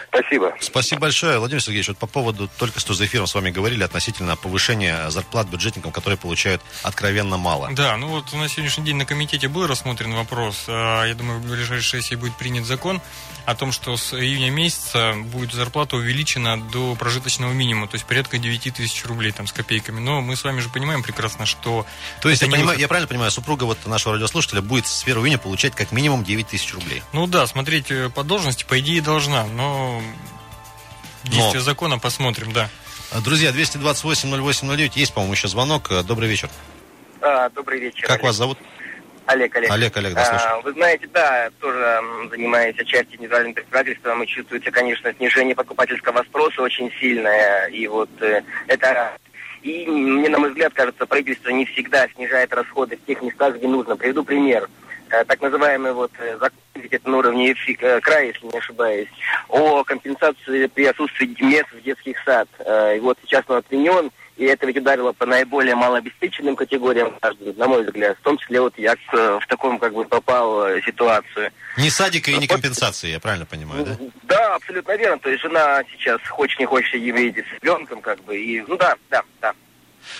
Спасибо. 0.09 0.53
Спасибо 0.59 1.01
большое. 1.01 1.39
Владимир 1.39 1.61
Сергеевич, 1.61 1.89
вот 1.89 1.97
по 1.97 2.07
поводу, 2.07 2.49
только 2.57 2.79
что 2.79 2.93
за 2.93 3.05
эфиром 3.05 3.27
с 3.27 3.33
вами 3.33 3.49
говорили 3.49 3.83
относительно 3.83 4.35
повышения 4.35 5.09
зарплат 5.09 5.47
бюджетникам, 5.47 5.91
которые 5.91 6.17
получают 6.17 6.61
откровенно 6.83 7.37
мало. 7.37 7.69
Да, 7.73 7.95
ну 7.97 8.07
вот 8.07 8.31
на 8.33 8.47
сегодняшний 8.49 8.85
день 8.85 8.95
на 8.97 9.05
комитете 9.05 9.47
был 9.47 9.67
рассмотрен 9.67 10.13
вопрос. 10.13 10.65
А, 10.67 11.05
я 11.05 11.15
думаю, 11.15 11.39
в 11.39 11.47
ближайшей 11.47 12.01
сессии 12.01 12.15
будет 12.15 12.35
принят 12.37 12.65
закон 12.65 13.01
о 13.45 13.55
том, 13.55 13.71
что 13.71 13.97
с 13.97 14.13
июня 14.13 14.51
месяца 14.51 15.13
будет 15.25 15.53
зарплата 15.53 15.95
увеличена 15.95 16.61
до 16.61 16.95
прожиточного 16.95 17.51
минимума, 17.51 17.87
то 17.87 17.95
есть 17.95 18.05
порядка 18.05 18.37
9 18.37 18.73
тысяч 18.73 19.05
рублей 19.05 19.31
там 19.31 19.47
с 19.47 19.51
копейками. 19.51 19.99
Но 19.99 20.21
мы 20.21 20.35
с 20.35 20.43
вами 20.43 20.59
же 20.59 20.69
понимаем 20.69 21.03
прекрасно, 21.03 21.45
что... 21.45 21.85
То 22.21 22.29
есть, 22.29 22.41
я, 22.41 22.47
понимаю, 22.47 22.67
выход... 22.67 22.81
я 22.81 22.87
правильно 22.87 23.07
понимаю, 23.07 23.31
супруга 23.31 23.63
вот 23.63 23.85
нашего 23.85 24.15
радиослушателя 24.15 24.61
будет 24.61 24.87
с 24.87 25.03
1 25.03 25.17
июня 25.17 25.37
получать 25.37 25.73
как 25.75 25.91
минимум 25.91 26.23
9 26.23 26.47
тысяч 26.47 26.73
рублей? 26.73 27.01
Ну 27.13 27.27
да, 27.27 27.47
смотреть 27.47 27.91
э, 27.91 28.09
по 28.09 28.23
должности, 28.23 28.63
по 28.63 28.79
идее, 28.79 29.01
должна. 29.01 29.45
Но 29.45 29.70
но 29.71 30.01
действие 31.23 31.53
Но. 31.55 31.59
закона 31.61 31.99
посмотрим, 31.99 32.51
да. 32.51 32.69
Друзья, 33.23 33.51
228-08-09, 33.51 34.91
есть, 34.95 35.13
по-моему, 35.13 35.33
еще 35.33 35.47
звонок. 35.47 35.91
Э, 35.91 36.03
Добрый 36.03 36.29
вечер. 36.29 36.49
А, 37.21 37.49
добрый 37.49 37.79
вечер. 37.79 38.01
Как 38.03 38.11
Олег. 38.11 38.23
вас 38.23 38.35
зовут? 38.35 38.57
Олег, 39.27 39.55
Олег. 39.55 39.71
Олег, 39.71 39.97
Олег, 39.97 40.13
да, 40.13 40.55
А. 40.55 40.61
Вы 40.61 40.73
знаете, 40.73 41.07
да, 41.13 41.49
тоже 41.59 41.99
занимаюсь 42.31 42.77
отчасти 42.79 43.15
индивидуальным 43.15 43.53
предпринимательством, 43.53 44.23
и 44.23 44.27
чувствуется, 44.27 44.71
конечно, 44.71 45.13
снижение 45.13 45.55
покупательского 45.55 46.23
спроса 46.23 46.61
очень 46.61 46.91
сильное, 46.99 47.67
и 47.67 47.87
вот 47.87 48.09
э, 48.21 48.41
это. 48.67 49.17
И 49.61 49.85
мне, 49.85 50.27
на 50.27 50.39
мой 50.39 50.49
взгляд, 50.49 50.73
кажется, 50.73 51.05
правительство 51.05 51.49
не 51.49 51.65
всегда 51.65 52.07
снижает 52.15 52.51
расходы 52.53 52.97
в 52.97 53.05
тех 53.05 53.21
местах, 53.21 53.57
где 53.57 53.67
нужно. 53.67 53.95
Приведу 53.95 54.23
пример. 54.23 54.67
Э, 55.11 55.25
Так 55.25 55.41
называемый 55.41 55.93
вот 55.93 56.11
э, 56.19 56.37
закон 56.39 56.57
на 57.05 57.17
уровне 57.17 57.51
э, 57.51 57.99
края, 58.01 58.27
если 58.27 58.45
не 58.47 58.57
ошибаюсь, 58.57 59.09
о 59.49 59.83
компенсации 59.83 60.67
при 60.67 60.85
отсутствии 60.85 61.35
мест 61.43 61.69
в 61.71 61.81
детских 61.83 62.17
сад. 62.23 62.47
И 62.95 62.99
вот 62.99 63.17
сейчас 63.23 63.43
он 63.47 63.57
отменен, 63.57 64.11
и 64.37 64.45
это 64.45 64.65
ведь 64.65 64.77
ударило 64.77 65.11
по 65.11 65.25
наиболее 65.25 65.75
малообеспеченным 65.75 66.55
категориям 66.55 67.13
граждан, 67.21 67.53
на 67.57 67.67
мой 67.67 67.83
взгляд. 67.83 68.17
В 68.17 68.21
том 68.23 68.37
числе 68.37 68.61
вот 68.61 68.73
я 68.77 68.95
в 69.11 69.45
таком 69.47 69.79
как 69.79 69.93
бы 69.93 70.05
попал 70.05 70.67
ситуацию. 70.85 71.51
Ни 71.77 71.89
садика 71.89 72.31
и 72.31 72.35
Вот- 72.35 72.47
компенсации, 72.47 73.09
я 73.09 73.19
правильно 73.19 73.45
понимаю, 73.45 73.85
да? 73.85 73.97
Да, 74.23 74.55
абсолютно 74.55 74.95
верно. 74.95 75.19
То 75.19 75.29
есть 75.29 75.43
жена 75.43 75.83
сейчас 75.91 76.21
хочешь 76.29 76.57
не 76.57 76.65
хочешь 76.65 76.93
едет 76.93 77.45
с 77.45 77.61
ребенком, 77.61 78.01
как 78.01 78.23
бы, 78.23 78.37
и 78.37 78.61
ну 78.61 78.77
да, 78.77 78.95
да, 79.09 79.23
да. 79.41 79.53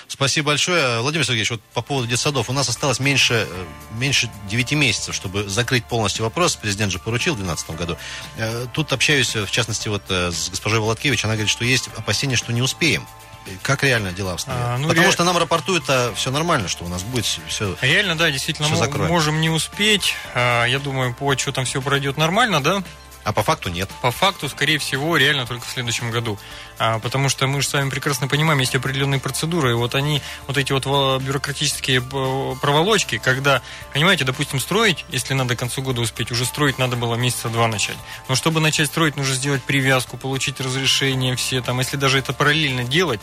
Спасибо 0.08 0.48
большое. 0.48 1.02
Владимир 1.02 1.26
Сергеевич, 1.26 1.52
вот 1.52 1.62
по 1.74 1.82
поводу 1.82 2.08
детсадов. 2.08 2.50
У 2.50 2.54
нас 2.54 2.70
осталось 2.70 3.00
меньше, 3.00 3.48
э, 3.50 3.66
меньше 3.98 4.30
9 4.50 4.74
месяцев, 4.74 5.16
чтобы 5.16 5.48
закрыть 5.50 5.86
полностью 5.86 6.24
вопрос. 6.26 6.56
Президент 6.56 6.92
же 6.92 7.00
поручил 7.00 7.34
в 7.34 7.38
2012 7.38 7.78
году. 7.78 7.98
Э, 8.38 8.66
Тут 8.74 8.94
общаюсь, 8.94 9.36
в 9.36 9.50
частности, 9.52 9.88
вот 9.90 10.04
э, 10.10 10.32
с 10.32 10.50
госпожой 10.50 10.80
Володкевич. 10.80 11.24
Она 11.26 11.34
говорит, 11.34 11.50
что 11.52 11.66
есть 11.66 11.90
опасения, 11.98 12.36
что 12.36 12.52
не 12.54 12.62
успеем. 12.62 13.08
Как 13.64 13.84
реально 13.84 14.12
дела 14.12 14.34
обстоят? 14.34 14.60
А, 14.62 14.78
ну, 14.78 14.88
Потому 14.88 15.08
ре- 15.08 15.12
что 15.12 15.24
нам 15.24 15.36
рапортуют, 15.36 15.84
а 15.90 16.14
все 16.16 16.30
нормально, 16.30 16.68
что 16.68 16.84
у 16.86 16.88
нас 16.88 17.02
будет 17.02 17.26
все... 17.26 17.76
Реально, 17.82 18.16
да, 18.16 18.30
действительно, 18.30 18.74
закроем. 18.76 19.10
можем 19.10 19.42
не 19.42 19.50
успеть. 19.50 20.14
А, 20.36 20.66
Я 20.66 20.78
думаю, 20.78 21.16
по 21.16 21.28
отчетам 21.32 21.66
все 21.66 21.82
пройдет 21.82 22.18
нормально, 22.18 22.62
да? 22.62 22.84
А 23.24 23.34
по 23.34 23.44
факту 23.44 23.70
нет. 23.70 23.90
По 24.02 24.12
факту, 24.12 24.50
скорее 24.50 24.80
всего, 24.80 25.16
реально 25.16 25.46
только 25.46 25.66
в 25.66 25.70
следующем 25.70 26.10
году. 26.10 26.40
А, 26.80 26.98
потому 27.00 27.30
что 27.30 27.46
мы 27.46 27.62
же 27.62 27.68
с 27.68 27.74
вами 27.74 27.90
прекрасно 27.90 28.28
понимаем, 28.28 28.60
есть 28.60 28.76
определенные 28.76 29.20
процедуры, 29.20 29.72
и 29.72 29.74
вот 29.74 29.94
они, 29.94 30.22
вот 30.48 30.58
эти 30.58 30.72
вот 30.72 30.86
во- 30.86 31.20
бюрократические 31.20 32.00
э, 32.00 32.56
проволочки, 32.60 33.20
когда, 33.20 33.62
понимаете, 33.94 34.24
допустим, 34.24 34.60
строить, 34.60 35.06
если 35.10 35.36
надо 35.36 35.56
к 35.56 35.60
концу 35.60 35.84
года 35.84 36.02
успеть, 36.02 36.32
уже 36.32 36.46
строить 36.46 36.80
надо 36.80 36.96
было 36.96 37.14
месяца 37.16 37.50
два 37.50 37.68
начать. 37.68 37.98
Но 38.28 38.36
чтобы 38.36 38.60
начать 38.60 38.88
строить, 38.88 39.16
нужно 39.16 39.36
сделать 39.36 39.64
привязку, 39.64 40.18
получить 40.18 40.60
разрешение 40.60 41.36
все 41.36 41.62
там, 41.62 41.80
если 41.80 41.98
даже 41.98 42.18
это 42.18 42.34
параллельно 42.34 42.84
делать, 42.84 43.22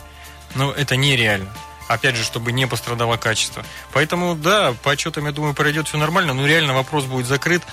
но 0.55 0.71
это 0.71 0.95
нереально. 0.95 1.53
Опять 1.89 2.15
же, 2.15 2.23
чтобы 2.23 2.51
не 2.51 2.67
пострадало 2.67 3.17
качество. 3.17 3.65
Поэтому, 3.91 4.35
да, 4.35 4.75
по 4.83 4.91
отчетам, 4.91 5.25
я 5.25 5.31
думаю, 5.31 5.55
пройдет 5.55 5.87
все 5.87 5.97
нормально, 5.97 6.33
но 6.35 6.45
реально 6.45 6.75
вопрос 6.75 7.05
будет 7.05 7.25
закрыт 7.25 7.63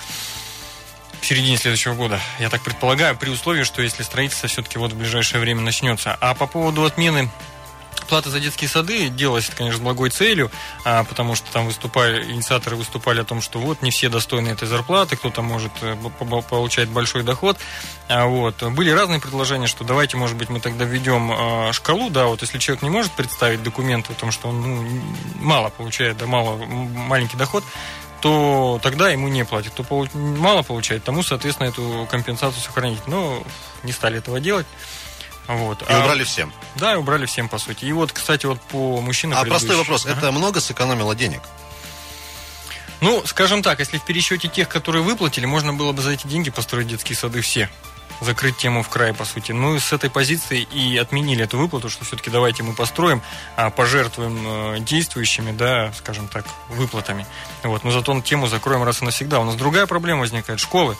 середине 1.27 1.57
следующего 1.57 1.93
года. 1.93 2.19
Я 2.39 2.49
так 2.49 2.61
предполагаю, 2.61 3.17
при 3.17 3.29
условии, 3.29 3.63
что 3.63 3.81
если 3.81 4.03
строительство 4.03 4.47
все-таки 4.47 4.77
вот 4.77 4.93
в 4.93 4.97
ближайшее 4.97 5.41
время 5.41 5.61
начнется. 5.61 6.17
А 6.19 6.33
по 6.33 6.47
поводу 6.47 6.85
отмены 6.85 7.29
платы 8.07 8.29
за 8.29 8.39
детские 8.39 8.69
сады 8.69 9.09
делалось, 9.09 9.47
это, 9.47 9.57
конечно, 9.57 9.79
с 9.79 9.81
благой 9.81 10.09
целью, 10.09 10.49
а, 10.85 11.03
потому 11.03 11.35
что 11.35 11.51
там 11.51 11.65
выступали, 11.65 12.31
инициаторы 12.31 12.77
выступали 12.77 13.19
о 13.19 13.25
том, 13.25 13.41
что 13.41 13.59
вот 13.59 13.81
не 13.81 13.91
все 13.91 14.07
достойны 14.07 14.49
этой 14.49 14.67
зарплаты, 14.67 15.17
кто-то 15.17 15.41
может 15.41 15.71
э, 15.81 15.95
получать 16.49 16.87
большой 16.87 17.23
доход. 17.23 17.57
А, 18.07 18.25
вот. 18.25 18.63
Были 18.63 18.89
разные 18.91 19.19
предложения, 19.19 19.67
что 19.67 19.83
давайте, 19.83 20.15
может 20.15 20.37
быть, 20.37 20.49
мы 20.49 20.61
тогда 20.61 20.85
введем 20.85 21.31
э, 21.31 21.73
шкалу, 21.73 22.09
да, 22.09 22.27
вот 22.27 22.41
если 22.41 22.57
человек 22.57 22.81
не 22.83 22.89
может 22.89 23.11
представить 23.11 23.61
документы 23.61 24.13
о 24.13 24.15
том, 24.15 24.31
что 24.31 24.47
он 24.47 24.61
ну, 24.61 25.01
мало 25.35 25.69
получает, 25.69 26.17
да, 26.17 26.25
мало, 26.25 26.55
маленький 26.55 27.35
доход, 27.35 27.65
то 28.21 28.79
тогда 28.81 29.09
ему 29.09 29.27
не 29.27 29.45
платят. 29.45 29.73
Кто 29.73 30.07
мало 30.13 30.63
получает, 30.63 31.03
тому, 31.03 31.23
соответственно, 31.23 31.67
эту 31.67 32.07
компенсацию 32.09 32.61
сохранить. 32.61 33.05
Но 33.07 33.43
не 33.83 33.91
стали 33.91 34.17
этого 34.17 34.39
делать. 34.39 34.65
Вот. 35.47 35.81
И 35.81 35.85
А- 35.87 36.01
убрали 36.01 36.23
всем. 36.23 36.51
да, 36.75 36.93
и 36.93 36.95
убрали 36.97 37.25
всем, 37.25 37.47
по 37.47 37.57
сути. 37.57 37.85
И 37.85 37.91
вот, 37.93 38.11
кстати, 38.11 38.45
вот 38.45 38.59
по 38.61 38.99
мужчинам... 39.01 39.39
А 39.39 39.45
простой 39.45 39.77
вопрос. 39.77 40.05
Ага. 40.05 40.17
Это 40.17 40.31
много 40.31 40.59
сэкономило 40.59 41.15
денег? 41.15 41.41
Ну, 42.99 43.23
скажем 43.25 43.61
так, 43.61 43.79
если 43.79 43.97
в 43.97 44.03
пересчете 44.05 44.47
тех, 44.47 44.67
которые 44.67 45.03
выплатили, 45.03 45.45
можно 45.45 45.73
было 45.73 45.91
бы 45.91 46.01
за 46.01 46.11
эти 46.11 46.27
деньги 46.27 46.49
построить 46.49 46.87
детские 46.87 47.15
сады 47.15 47.41
все. 47.41 47.69
Закрыть 48.21 48.57
тему 48.57 48.81
в 48.81 48.89
край, 48.89 49.13
по 49.13 49.25
сути. 49.25 49.51
Ну, 49.51 49.75
и 49.75 49.79
с 49.79 49.93
этой 49.93 50.09
позиции 50.09 50.61
и 50.61 50.97
отменили 50.97 51.43
эту 51.43 51.57
выплату, 51.57 51.89
что 51.89 52.03
все-таки 52.03 52.29
давайте 52.29 52.63
мы 52.63 52.73
построим, 52.73 53.21
а 53.55 53.69
пожертвуем 53.69 54.75
э, 54.75 54.79
действующими, 54.79 55.51
да, 55.51 55.93
скажем 55.93 56.27
так, 56.27 56.45
выплатами. 56.69 57.27
Вот, 57.63 57.83
но 57.83 57.91
зато 57.91 58.19
тему 58.21 58.47
закроем 58.47 58.83
раз 58.83 59.01
и 59.01 59.05
навсегда. 59.05 59.39
У 59.39 59.43
нас 59.43 59.55
другая 59.55 59.85
проблема 59.85 60.21
возникает. 60.21 60.59
Школы. 60.59 60.97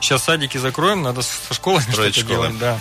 Сейчас 0.00 0.24
садики 0.24 0.58
закроем, 0.58 1.02
надо 1.02 1.22
со 1.22 1.54
школами 1.54 1.90
что-то 1.90 2.12
школы. 2.12 2.28
делать, 2.28 2.58
да. 2.58 2.78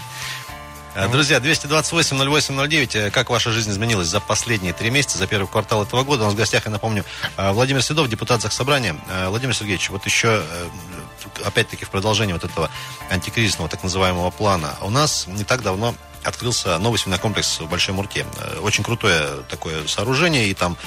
Э, 0.96 1.08
Друзья, 1.08 1.40
228-08-09, 1.40 2.96
э, 2.96 3.10
как 3.10 3.32
ваша 3.32 3.52
жизнь 3.52 3.72
изменилась 3.72 4.08
за 4.08 4.20
последние 4.20 4.74
три 4.74 4.92
месяца, 4.92 5.18
за 5.18 5.26
первый 5.26 5.48
квартал 5.48 5.84
этого 5.84 6.04
года? 6.04 6.24
У 6.24 6.26
нас 6.26 6.36
в 6.36 6.38
гостях, 6.38 6.66
я 6.66 6.72
напомню, 6.72 7.04
э, 7.36 7.52
Владимир 7.52 7.82
Седов, 7.82 8.08
депутат 8.10 8.42
Заксобрания. 8.42 8.96
Владимир 9.28 9.56
Сергеевич, 9.56 9.90
вот 9.90 10.06
еще, 10.06 10.44
опять-таки, 11.44 11.86
в 11.86 11.90
продолжение 11.90 12.36
вот 12.36 12.44
этого 12.44 12.70
антикризисного 13.10 13.70
так 13.70 13.84
называемого 13.84 14.30
плана. 14.30 14.76
У 14.82 14.90
нас 14.90 15.26
не 15.28 15.44
так 15.44 15.64
давно 15.64 15.96
открылся 16.24 16.78
новый 16.78 17.00
свинокомплекс 17.00 17.60
в 17.60 17.68
Большой 17.68 17.96
Мурке. 17.96 18.26
Очень 18.62 18.84
крутое 18.84 19.44
такое 19.50 19.88
сооружение, 19.88 20.48
и 20.48 20.54
там 20.54 20.78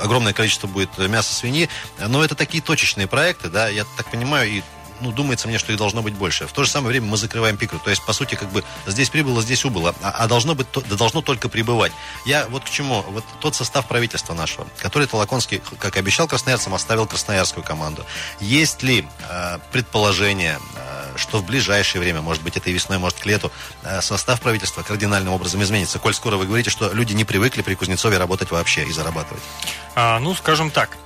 огромное 0.00 0.32
количество 0.32 0.66
будет 0.66 0.96
мяса 0.98 1.32
свиньи. 1.32 1.68
Но 1.98 2.22
это 2.22 2.34
такие 2.34 2.62
точечные 2.62 3.06
проекты, 3.06 3.48
да, 3.48 3.68
я 3.68 3.86
так 3.96 4.10
понимаю, 4.10 4.50
и 4.50 4.62
ну, 5.00 5.12
думается 5.12 5.48
мне, 5.48 5.58
что 5.58 5.72
их 5.72 5.78
должно 5.78 6.02
быть 6.02 6.14
больше. 6.14 6.46
В 6.46 6.52
то 6.52 6.64
же 6.64 6.70
самое 6.70 6.90
время 6.90 7.06
мы 7.06 7.16
закрываем 7.16 7.56
пикру. 7.56 7.78
То 7.78 7.90
есть, 7.90 8.04
по 8.04 8.12
сути, 8.12 8.34
как 8.34 8.50
бы 8.50 8.64
здесь 8.86 9.10
прибыло, 9.10 9.42
здесь 9.42 9.64
убыло. 9.64 9.94
А, 10.02 10.10
а 10.10 10.26
должно 10.26 10.54
быть, 10.54 10.70
то- 10.70 10.82
да 10.82 10.96
должно 10.96 11.22
только 11.22 11.48
прибывать. 11.48 11.92
Я 12.24 12.46
вот 12.48 12.64
к 12.64 12.70
чему? 12.70 13.02
Вот 13.08 13.24
тот 13.40 13.54
состав 13.54 13.86
правительства 13.86 14.34
нашего, 14.34 14.66
который 14.78 15.06
Толоконский, 15.06 15.62
как 15.78 15.96
обещал 15.96 16.26
красноярцам, 16.26 16.74
оставил 16.74 17.06
красноярскую 17.06 17.64
команду. 17.64 18.04
Есть 18.40 18.82
ли 18.82 19.06
э, 19.28 19.58
предположение, 19.72 20.58
э, 20.76 21.16
что 21.16 21.38
в 21.38 21.46
ближайшее 21.46 22.00
время, 22.00 22.20
может 22.20 22.42
быть, 22.42 22.56
этой 22.56 22.72
весной, 22.72 22.98
может, 22.98 23.18
к 23.18 23.26
лету, 23.26 23.50
э, 23.82 24.00
состав 24.02 24.40
правительства 24.40 24.82
кардинальным 24.82 25.32
образом 25.32 25.62
изменится? 25.62 25.98
Коль 25.98 26.14
скоро 26.14 26.36
вы 26.36 26.46
говорите, 26.46 26.70
что 26.70 26.92
люди 26.92 27.12
не 27.12 27.24
привыкли 27.24 27.62
при 27.62 27.74
Кузнецове 27.74 28.18
работать 28.18 28.50
вообще 28.50 28.84
и 28.84 28.92
зарабатывать. 28.92 29.42
А, 29.94 30.18
ну, 30.18 30.34
скажем 30.34 30.70
так, 30.70 30.96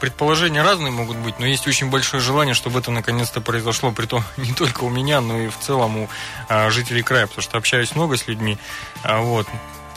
предположения 0.00 0.62
разные 0.62 0.90
могут 0.90 1.18
быть, 1.18 1.38
но 1.38 1.46
есть 1.46 1.66
очень 1.66 1.90
большое 1.90 2.22
желание, 2.22 2.54
чтобы 2.54 2.80
это 2.80 2.90
наконец-то 2.90 3.40
произошло, 3.40 3.92
при 3.92 4.06
том 4.06 4.24
не 4.36 4.52
только 4.52 4.84
у 4.84 4.90
меня, 4.90 5.20
но 5.20 5.38
и 5.38 5.48
в 5.48 5.58
целом 5.58 5.96
у 5.98 6.08
а, 6.48 6.70
жителей 6.70 7.02
края, 7.02 7.26
потому 7.26 7.42
что 7.42 7.58
общаюсь 7.58 7.94
много 7.94 8.16
с 8.16 8.26
людьми, 8.26 8.58
а, 9.02 9.20
вот, 9.20 9.46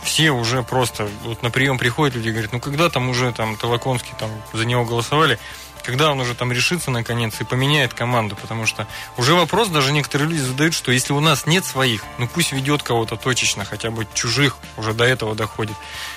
все 0.03 0.32
уже 0.32 0.63
просто, 0.63 1.08
вот 1.24 1.41
на 1.43 1.50
прием 1.50 1.77
приходят 1.77 2.15
люди 2.15 2.29
говорят, 2.29 2.51
ну 2.51 2.60
когда 2.60 2.89
там 2.89 3.10
уже 3.10 3.32
там 3.32 3.55
Толоконский, 3.55 4.13
там 4.20 4.29
за 4.51 4.65
него 4.65 4.86
голосовали, 4.86 5.39
когда 5.83 6.11
он 6.11 6.19
уже 6.19 6.33
там 6.33 6.51
решится 6.51 6.91
наконец 6.91 7.39
и 7.41 7.43
поменяет 7.43 7.93
команду, 7.93 8.37
потому 8.39 8.65
что 8.65 8.87
уже 9.17 9.33
вопрос 9.33 9.69
даже 9.69 9.91
некоторые 9.91 10.29
люди 10.29 10.39
задают, 10.39 10.73
что 10.73 10.91
если 10.91 11.13
у 11.13 11.19
нас 11.19 11.45
нет 11.45 11.65
своих, 11.65 12.03
ну 12.17 12.27
пусть 12.27 12.51
ведет 12.51 12.83
кого-то 12.83 13.17
точечно, 13.17 13.65
хотя 13.65 13.91
бы 13.91 14.07
чужих, 14.13 14.57
уже 14.77 14.93
до 14.93 15.03
этого 15.03 15.35
доходит. 15.35 15.75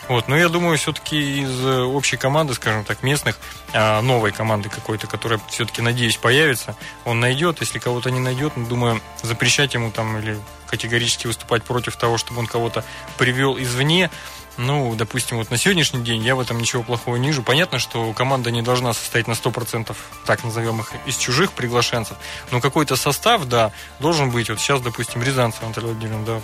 Вот, 0.08 0.28
но 0.28 0.37
я 0.37 0.49
думаю, 0.49 0.78
все-таки 0.78 1.42
из 1.42 1.64
э, 1.64 1.82
общей 1.82 2.16
команды, 2.16 2.54
скажем 2.54 2.85
так, 2.85 3.02
местных, 3.02 3.38
а, 3.73 4.00
новой 4.02 4.32
команды 4.32 4.68
какой-то, 4.68 5.06
которая 5.06 5.40
все-таки, 5.49 5.82
надеюсь, 5.82 6.16
появится, 6.16 6.76
он 7.04 7.20
найдет. 7.20 7.61
Если 7.61 7.78
кого-то 7.78 8.11
не 8.11 8.20
найдет, 8.20 8.56
ну, 8.56 8.66
думаю, 8.66 9.00
запрещать 9.23 9.75
ему 9.75 9.90
там 9.90 10.18
или 10.18 10.38
категорически 10.66 11.26
выступать 11.26 11.62
против 11.64 11.96
того, 11.96 12.18
чтобы 12.18 12.40
он 12.40 12.46
кого-то 12.46 12.85
привел 13.18 13.58
извне, 13.58 14.11
ну, 14.56 14.94
допустим, 14.94 15.36
вот 15.36 15.50
на 15.50 15.56
сегодняшний 15.58 16.02
день 16.02 16.22
я 16.22 16.34
в 16.34 16.40
этом 16.40 16.58
ничего 16.58 16.82
плохого 16.82 17.16
не 17.16 17.28
вижу. 17.28 17.42
Понятно, 17.42 17.78
что 17.78 18.12
команда 18.12 18.50
не 18.50 18.62
должна 18.62 18.92
состоять 18.94 19.26
на 19.28 19.32
100%, 19.32 19.94
так 20.25 20.44
назовем 20.44 20.80
их, 20.80 20.92
из 21.04 21.16
чужих 21.16 21.52
приглашенцев. 21.52 22.16
Но 22.50 22.60
какой-то 22.60 22.96
состав, 22.96 23.44
да, 23.44 23.72
должен 24.00 24.30
быть. 24.30 24.48
Вот 24.48 24.58
сейчас, 24.60 24.80
допустим, 24.80 25.22
Рязанцев 25.22 25.62
Анатолий 25.62 25.88
Владимирович, 25.88 26.26
да, 26.26 26.40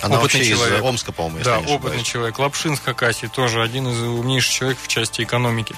Она 0.00 0.18
Опытный 0.18 0.40
вообще 0.40 0.54
человек. 0.56 0.78
из 0.78 0.84
Омска, 0.84 1.12
по-моему, 1.12 1.44
да, 1.44 1.58
не 1.58 1.64
ошибаюсь. 1.64 1.80
опытный 1.80 2.02
человек. 2.04 2.38
Лапшинск 2.38 2.84
Хакасий 2.84 3.28
тоже 3.28 3.62
один 3.62 3.88
из 3.88 4.00
умнейших 4.00 4.52
человек 4.52 4.78
в 4.80 4.88
части 4.88 5.22
экономики. 5.22 5.74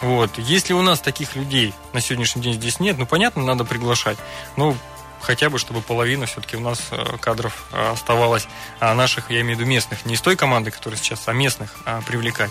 Вот. 0.00 0.30
Если 0.38 0.74
у 0.74 0.82
нас 0.82 1.00
таких 1.00 1.34
людей 1.34 1.72
на 1.92 2.00
сегодняшний 2.00 2.42
день 2.42 2.54
здесь 2.54 2.78
нет, 2.78 2.98
ну, 2.98 3.06
понятно, 3.06 3.42
надо 3.42 3.64
приглашать. 3.64 4.18
Ну, 4.56 4.76
хотя 5.24 5.50
бы, 5.50 5.58
чтобы 5.58 5.80
половина 5.80 6.26
все-таки 6.26 6.56
у 6.56 6.60
нас 6.60 6.80
э, 6.90 7.16
кадров 7.20 7.64
э, 7.72 7.90
оставалась 7.92 8.46
а 8.78 8.94
наших, 8.94 9.30
я 9.30 9.40
имею 9.40 9.56
в 9.56 9.60
виду 9.60 9.68
местных, 9.68 10.04
не 10.04 10.14
из 10.14 10.20
той 10.20 10.36
команды, 10.36 10.70
которая 10.70 10.98
сейчас, 10.98 11.26
а 11.26 11.32
местных 11.32 11.74
а, 11.84 12.00
привлекать. 12.02 12.50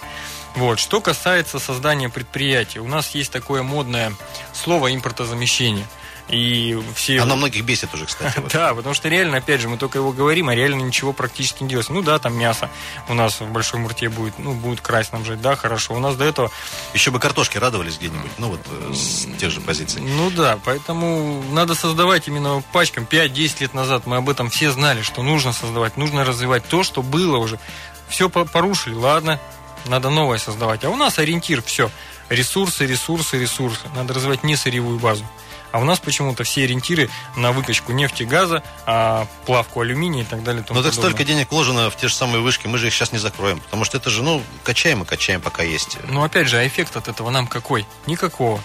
Вот. 0.56 0.80
Что 0.80 1.00
касается 1.01 1.60
создания 1.60 2.10
предприятий, 2.10 2.80
у 2.80 2.88
нас 2.88 3.12
есть 3.12 3.32
такое 3.32 3.63
модное 3.63 4.13
слово 4.53 4.94
импортозамещение. 4.94 5.86
И 6.30 6.82
все... 6.96 7.20
Оно 7.20 7.36
многих 7.36 7.65
бесит 7.65 7.94
уже, 7.94 8.06
кстати. 8.06 8.39
вот. 8.39 8.51
Да, 8.53 8.74
потому 8.74 8.96
что 8.96 9.10
реально, 9.10 9.38
опять 9.38 9.60
же, 9.60 9.68
мы 9.68 9.77
только 9.77 9.98
его 9.98 10.12
говорим, 10.13 10.48
а 10.50 10.56
реально 10.56 10.82
ничего 10.82 11.12
практически 11.12 11.63
не 11.63 11.70
делается. 11.70 11.92
Ну 11.92 12.01
да, 12.01 12.18
там 12.18 12.38
мясо 12.38 12.70
у 13.10 13.13
нас 13.13 13.42
в 13.42 13.51
Большой 13.51 13.80
Мурте 13.82 14.08
будет, 14.10 14.39
ну, 14.39 14.53
будет 14.53 14.80
красть 14.82 15.12
нам 15.12 15.25
жить, 15.25 15.42
да, 15.42 15.56
хорошо. 15.56 15.94
У 15.94 16.00
нас 16.00 16.15
до 16.15 16.24
этого 16.24 16.50
Еще 16.94 17.12
бы 17.12 17.20
картошки 17.20 17.58
радовались 17.58 17.98
где-нибудь, 17.98 18.32
ну 18.38 18.50
вот 18.50 18.62
э, 18.70 18.94
с 18.94 19.27
тех 19.38 19.51
же 19.51 19.60
позиций. 19.60 20.01
Ну 20.01 20.30
да, 20.32 20.58
поэтому 20.63 21.44
надо 21.51 21.75
создавать 21.75 22.27
именно 22.27 22.63
пачкам. 22.72 23.03
5-10 23.10 23.56
лет 23.60 23.74
назад 23.74 24.06
мы 24.06 24.15
об 24.18 24.30
этом 24.30 24.50
все 24.50 24.72
знали, 24.72 25.01
что 25.01 25.24
нужно 25.24 25.51
создавать, 25.51 25.98
нужно 25.98 26.24
развивать 26.24 26.65
то, 26.68 26.84
что 26.84 27.01
было 27.01 27.38
уже. 27.38 27.60
Все 28.08 28.30
по- 28.30 28.46
порушили, 28.46 28.94
ладно, 28.94 29.39
надо 29.86 30.10
новое 30.10 30.38
создавать. 30.38 30.86
А 30.86 30.89
у 30.89 30.96
нас 30.96 31.20
ориентир 31.20 31.62
все. 31.62 31.92
Ресурсы, 32.30 32.86
ресурсы, 32.86 33.38
ресурсы. 33.38 33.82
Надо 33.96 34.13
развивать 34.13 34.44
не 34.44 34.56
сырьевую 34.56 35.00
базу. 35.00 35.25
А 35.74 35.80
у 35.80 35.84
нас 35.86 36.00
почему-то 36.00 36.44
все 36.44 36.63
ориентиры 36.63 37.10
на 37.36 37.51
выкачку 37.51 37.92
нефти, 37.94 38.24
газа, 38.24 38.62
а, 38.86 39.27
плавку 39.46 39.82
алюминия 39.82 40.22
и 40.22 40.25
так 40.25 40.44
далее. 40.44 40.63
Но 40.70 40.75
Ну, 40.75 40.82
так 40.84 40.92
подобное. 40.92 41.10
столько 41.12 41.25
денег 41.25 41.51
вложено 41.51 41.89
в 41.89 41.98
те 41.98 42.08
же 42.08 42.13
самые 42.13 42.42
вышки, 42.42 42.68
мы 42.68 42.77
же 42.77 42.88
их 42.88 42.94
сейчас 42.94 43.12
не 43.12 43.18
закроем. 43.18 43.60
Потому 43.60 43.84
что 43.84 43.98
это 43.98 44.10
же, 44.12 44.22
ну, 44.24 44.42
качаем 44.63 45.01
и 45.01 45.06
качаем, 45.06 45.42
пока 45.42 45.63
есть. 45.63 45.98
Но 46.08 46.24
опять 46.24 46.48
же, 46.48 46.58
а 46.60 46.68
эффект 46.68 46.96
от 46.96 47.08
этого 47.08 47.32
нам 47.32 47.48
какой? 47.48 47.88
Никакого. 48.06 48.62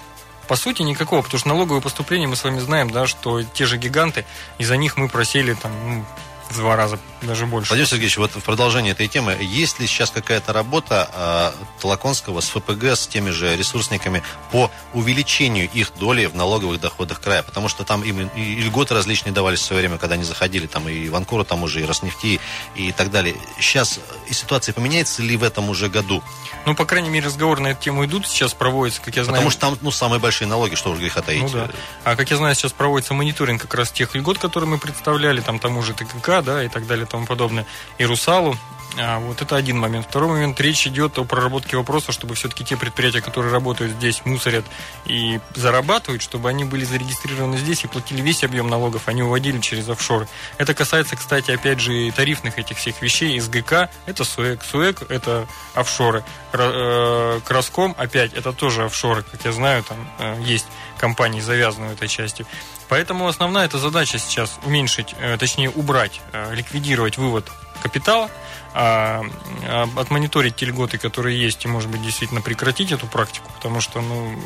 По 0.48 0.56
сути, 0.56 0.82
никакого, 0.82 1.22
потому 1.22 1.38
что 1.38 1.48
налоговые 1.48 1.80
поступления 1.82 2.26
мы 2.26 2.36
с 2.36 2.44
вами 2.44 2.58
знаем, 2.58 2.90
да, 2.90 3.06
что 3.06 3.42
те 3.42 3.64
же 3.66 3.78
гиганты, 3.78 4.24
из-за 4.58 4.76
них 4.76 4.96
мы 4.98 5.08
просели 5.08 5.54
там 5.54 5.72
ну, 5.88 6.04
в 6.50 6.56
два 6.56 6.76
раза, 6.76 6.98
даже 7.22 7.46
больше. 7.46 7.70
Владимир 7.70 7.88
Сергеевич, 7.88 8.18
вот 8.18 8.32
в 8.34 8.42
продолжение 8.42 8.92
этой 8.92 9.08
темы, 9.08 9.36
есть 9.40 9.78
ли 9.78 9.86
сейчас 9.86 10.10
какая-то 10.10 10.52
работа 10.52 11.54
э, 11.56 11.80
Толоконского 11.80 12.40
с 12.40 12.48
ФПГ, 12.48 12.96
с 12.96 13.06
теми 13.06 13.30
же 13.30 13.56
ресурсниками 13.56 14.22
по 14.50 14.70
увеличению 14.94 15.68
их 15.72 15.92
доли 15.98 16.26
в 16.26 16.34
налоговых 16.34 16.80
доходах 16.80 17.20
края? 17.20 17.42
Потому 17.42 17.68
что 17.68 17.84
там 17.84 18.02
им 18.02 18.28
и 18.34 18.48
и 18.48 18.62
льготы 18.62 18.94
различные 18.94 19.32
давались 19.32 19.60
в 19.60 19.64
свое 19.64 19.82
время, 19.82 19.98
когда 19.98 20.14
они 20.14 20.24
заходили, 20.24 20.66
там 20.66 20.88
и 20.88 21.06
Иванкору, 21.06 21.44
там 21.44 21.62
уже 21.62 21.80
и 21.80 21.84
Роснефти 21.84 22.40
и 22.74 22.92
так 22.92 23.10
далее. 23.10 23.36
Сейчас 23.60 24.00
и 24.26 24.34
ситуация 24.34 24.72
поменяется 24.72 25.22
ли 25.22 25.36
в 25.36 25.42
этом 25.42 25.68
уже 25.68 25.88
году? 25.88 26.22
Ну, 26.66 26.74
по 26.74 26.84
крайней 26.84 27.08
мере, 27.08 27.26
разговоры 27.26 27.60
на 27.60 27.68
эту 27.68 27.82
тему 27.82 28.04
идут, 28.04 28.26
сейчас 28.26 28.54
проводится, 28.54 29.00
как 29.00 29.16
я 29.16 29.24
знаю. 29.24 29.36
Потому 29.36 29.50
что 29.50 29.60
там, 29.60 29.78
ну, 29.80 29.90
самые 29.90 30.18
большие 30.20 30.48
налоги, 30.48 30.74
что 30.74 30.90
уж 30.90 30.98
греха 30.98 31.22
таить. 31.22 31.42
Ну 31.42 31.48
да. 31.48 31.70
А 32.04 32.16
как 32.16 32.30
я 32.30 32.36
знаю, 32.36 32.54
сейчас 32.54 32.72
проводится 32.72 33.14
мониторинг 33.14 33.62
как 33.62 33.74
раз 33.74 33.90
тех 33.90 34.14
льгот, 34.14 34.38
которые 34.38 34.68
мы 34.68 34.78
представляли, 34.78 35.40
там 35.40 35.58
тому 35.58 35.82
же 35.82 35.94
ТКК, 35.94 36.37
да, 36.42 36.62
и 36.62 36.68
так 36.68 36.86
далее, 36.86 37.06
и 37.06 37.08
тому 37.08 37.26
подобное, 37.26 37.66
и 37.98 38.04
Русалу. 38.04 38.56
А, 38.96 39.18
вот 39.18 39.42
это 39.42 39.56
один 39.56 39.78
момент. 39.78 40.06
Второй 40.08 40.30
момент, 40.30 40.60
речь 40.60 40.86
идет 40.86 41.18
о 41.18 41.24
проработке 41.24 41.76
вопроса, 41.76 42.10
чтобы 42.10 42.34
все-таки 42.34 42.64
те 42.64 42.76
предприятия, 42.76 43.20
которые 43.20 43.52
работают 43.52 43.92
здесь, 43.92 44.22
мусорят 44.24 44.64
и 45.04 45.40
зарабатывают, 45.54 46.22
чтобы 46.22 46.48
они 46.48 46.64
были 46.64 46.84
зарегистрированы 46.84 47.58
здесь 47.58 47.84
и 47.84 47.86
платили 47.86 48.22
весь 48.22 48.42
объем 48.44 48.68
налогов, 48.68 49.02
они 49.06 49.22
уводили 49.22 49.60
через 49.60 49.88
офшоры. 49.88 50.26
Это 50.56 50.74
касается, 50.74 51.16
кстати, 51.16 51.50
опять 51.50 51.80
же, 51.80 52.10
тарифных 52.12 52.58
этих 52.58 52.78
всех 52.78 53.00
вещей. 53.02 53.38
СГК– 53.38 53.90
это 54.06 54.24
СУЭК, 54.24 54.64
СУЭК– 54.64 55.02
это 55.10 55.46
офшоры. 55.74 56.24
Э, 56.52 57.40
Краском, 57.44 57.94
опять, 57.98 58.32
это 58.32 58.52
тоже 58.52 58.84
офшоры, 58.84 59.22
как 59.22 59.44
я 59.44 59.52
знаю, 59.52 59.84
там 59.84 59.98
э, 60.18 60.42
есть 60.42 60.66
компании, 60.98 61.40
завязанные 61.40 61.90
в 61.90 61.92
этой 61.92 62.08
части. 62.08 62.46
Поэтому 62.88 63.28
основная 63.28 63.66
эта 63.66 63.78
задача 63.78 64.18
сейчас 64.18 64.58
уменьшить, 64.64 65.14
э, 65.18 65.36
точнее 65.36 65.70
убрать, 65.70 66.20
э, 66.32 66.54
ликвидировать 66.54 67.18
вывод 67.18 67.50
капитала, 67.82 68.30
а, 68.74 69.22
а, 69.66 69.88
отмониторить 69.96 70.56
те 70.56 70.66
льготы, 70.66 70.98
которые 70.98 71.40
есть, 71.40 71.64
и, 71.64 71.68
может 71.68 71.90
быть, 71.90 72.02
действительно 72.02 72.40
прекратить 72.40 72.92
эту 72.92 73.06
практику, 73.06 73.50
потому 73.54 73.80
что, 73.80 74.00
ну, 74.00 74.38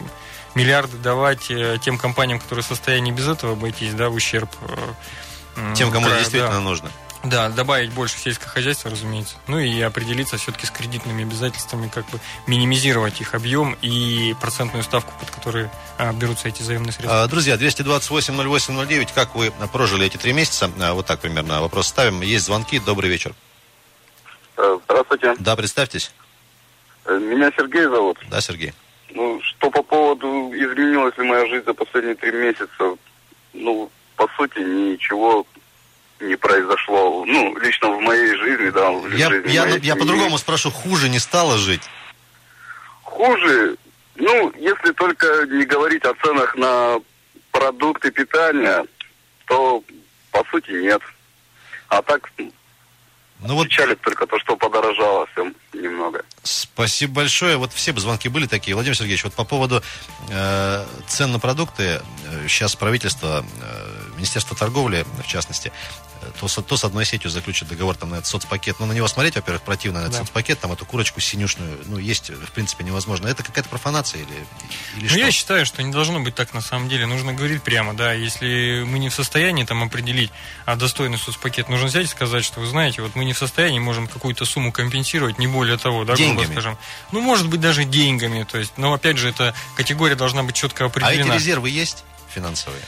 миллиарды 0.55 0.97
давать 0.99 1.51
э, 1.51 1.79
тем 1.83 1.99
компаниям, 1.99 2.39
которые 2.39 2.63
в 2.63 2.67
состоянии 2.67 3.11
без 3.11 3.29
этого 3.29 3.55
обойтись, 3.55 3.95
да, 3.95 4.09
в 4.11 4.15
ущерб 4.15 4.51
Тем, 5.75 5.91
кому 5.91 6.07
это 6.07 6.15
краю, 6.15 6.21
действительно 6.21 6.55
да. 6.55 6.61
нужно. 6.61 6.91
Да, 7.25 7.49
добавить 7.51 7.93
больше 7.93 8.19
сельское 8.19 8.49
хозяйство, 8.49 8.91
разумеется. 8.91 9.37
Ну 9.47 9.59
и 9.61 9.81
определиться 9.81 10.37
все-таки 10.39 10.67
с 10.67 10.71
кредитными 10.71 11.23
обязательствами, 11.23 11.89
как 11.89 12.05
бы 12.11 12.19
минимизировать 12.49 13.21
их 13.21 13.35
объем 13.35 13.77
и 13.81 14.35
процентную 14.41 14.83
ставку, 14.83 15.13
под 15.21 15.31
которую 15.31 15.71
а, 15.99 16.13
берутся 16.13 16.49
эти 16.49 16.63
заемные 16.63 16.93
средства. 16.93 17.23
А, 17.23 17.29
Друзья, 17.29 17.55
228-08-09, 17.55 19.11
как 19.15 19.37
вы 19.37 19.53
прожили 19.73 20.07
эти 20.07 20.17
три 20.17 20.33
месяца? 20.33 20.69
А, 20.81 20.95
Вот 20.95 21.07
так 21.07 21.21
примерно 21.21 21.61
вопрос 21.61 21.87
ставим. 21.87 22.23
Есть 22.23 22.47
звонки. 22.47 22.81
Добрый 22.81 23.09
вечер. 23.09 23.35
Э, 24.57 24.79
Здравствуйте. 24.85 25.35
Да, 25.39 25.55
представьтесь. 25.55 26.11
Э, 27.05 27.17
Меня 27.19 27.53
Сергей 27.57 27.85
зовут. 27.85 28.19
Да, 28.31 28.41
Сергей. 28.41 28.73
Ну, 29.11 29.41
что 29.43 29.71
по 29.71 29.83
поводу 29.85 30.27
изменилась 30.55 31.17
ли 31.19 31.25
моя 31.25 31.47
жизнь 31.47 31.65
за 31.67 31.75
последние 31.75 32.17
три 32.17 32.33
месяца? 32.33 32.97
Ну, 33.53 33.91
по 34.17 34.27
сути, 34.37 34.59
ничего 34.59 35.47
не 36.23 36.37
произошло. 36.37 37.25
Ну, 37.27 37.57
лично 37.59 37.91
в 37.91 38.01
моей 38.01 38.35
жизни, 38.37 38.71
да, 38.71 38.91
в 38.91 39.15
Я, 39.15 39.29
жизни 39.29 39.51
я, 39.51 39.65
моей 39.65 39.81
я 39.81 39.97
по-другому 39.97 40.39
спрошу, 40.39 40.71
хуже 40.71 41.09
не 41.09 41.19
стало 41.19 41.59
жить? 41.59 41.83
Хуже, 43.03 43.77
ну, 44.17 44.53
если 44.57 44.93
только 44.93 45.47
не 45.47 45.65
говорить 45.65 46.05
о 46.05 46.15
ценах 46.15 46.55
на 46.57 47.01
продукты 47.51 48.11
питания, 48.11 48.85
то, 49.47 49.83
по 50.31 50.45
сути, 50.51 50.71
нет. 50.71 51.03
А 51.89 52.01
так, 52.03 52.31
Ну 52.39 53.55
вот 53.55 53.69
печалит 53.69 54.01
только 54.01 54.27
то, 54.27 54.39
что 54.39 54.57
подорожало 54.57 55.27
все 55.33 55.53
немного. 55.75 56.25
Спасибо 56.43 57.15
большое. 57.15 57.57
Вот 57.57 57.73
все 57.73 57.93
бы 57.93 58.01
звонки 58.01 58.29
были 58.29 58.47
такие. 58.47 58.75
Владимир 58.75 58.97
Сергеевич, 58.97 59.25
вот 59.25 59.35
по 59.35 59.45
поводу 59.45 59.83
э, 60.31 60.87
цен 61.07 61.33
на 61.33 61.39
продукты, 61.39 62.01
э, 62.25 62.49
сейчас 62.49 62.75
правительство, 62.77 63.45
э, 63.45 64.17
Министерство 64.17 64.57
торговли, 64.57 65.05
в 65.23 65.27
частности, 65.27 65.73
то, 66.41 66.49
с- 66.49 66.63
то 66.63 66.77
с 66.77 66.85
одной 66.85 67.05
сетью 67.05 67.31
заключит 67.31 67.69
договор 67.69 67.97
там, 67.97 68.11
на 68.11 68.15
этот 68.17 68.27
соцпакет. 68.27 68.77
Ну, 68.81 68.87
на 68.87 68.93
него 68.93 69.09
смотреть, 69.09 69.35
во-первых, 69.37 69.63
противно, 69.63 70.01
на 70.01 70.05
этот 70.05 70.13
Да. 70.15 70.19
соцпакет, 70.21 70.61
там 70.61 70.73
эту 70.73 70.85
курочку 70.87 71.21
синюшную, 71.21 71.79
ну, 71.87 71.99
есть, 71.99 72.31
в 72.31 72.51
принципе, 72.53 72.85
невозможно. 72.85 73.29
Это 73.29 73.43
какая-то 73.43 73.69
профанация 73.69 74.21
или, 74.23 74.29
или 74.97 75.03
Ну, 75.05 75.09
что? 75.09 75.19
я 75.19 75.31
считаю, 75.31 75.67
что 75.67 75.83
не 75.83 75.93
должно 75.93 76.21
быть 76.21 76.35
так 76.35 76.55
на 76.55 76.61
самом 76.61 76.89
деле. 76.89 77.07
Нужно 77.07 77.33
говорить 77.33 77.63
прямо, 77.63 77.95
да. 77.95 78.13
Если 78.13 78.85
мы 78.87 78.99
не 78.99 79.09
в 79.09 79.15
состоянии 79.15 79.65
там 79.65 79.83
определить 79.83 80.31
а, 80.67 80.77
достойный 80.77 81.19
соцпакет, 81.19 81.69
нужно 81.69 81.87
взять 81.89 82.05
и 82.05 82.09
сказать, 82.09 82.45
что 82.45 82.61
вы 82.61 82.67
знаете, 82.67 83.03
вот 83.03 83.15
мы 83.15 83.25
не 83.25 83.33
в 83.33 83.39
состоянии, 83.39 83.79
можем 83.79 84.07
какую-то 84.09 84.45
сумму 84.45 84.73
компенсировать, 84.73 85.39
не 85.39 85.47
более 85.47 85.79
того, 85.79 86.05
да, 86.05 86.15
грубо 86.15 86.31
Деньгами. 86.35 86.53
скажем. 86.53 86.79
Ну, 87.13 87.21
может 87.21 87.49
быть, 87.49 87.61
даже 87.61 87.85
деньгами. 87.85 88.45
То 88.45 88.59
есть, 88.59 88.73
но 88.77 88.93
опять 88.93 89.19
же, 89.19 89.29
эта 89.29 89.55
категория 89.77 90.15
должна 90.15 90.43
быть 90.43 90.55
четко 90.55 90.85
а 90.85 90.87
эти 90.89 90.93
определена. 90.99 91.35
резервы 91.35 91.71
есть 91.71 92.05
финансовые? 92.33 92.81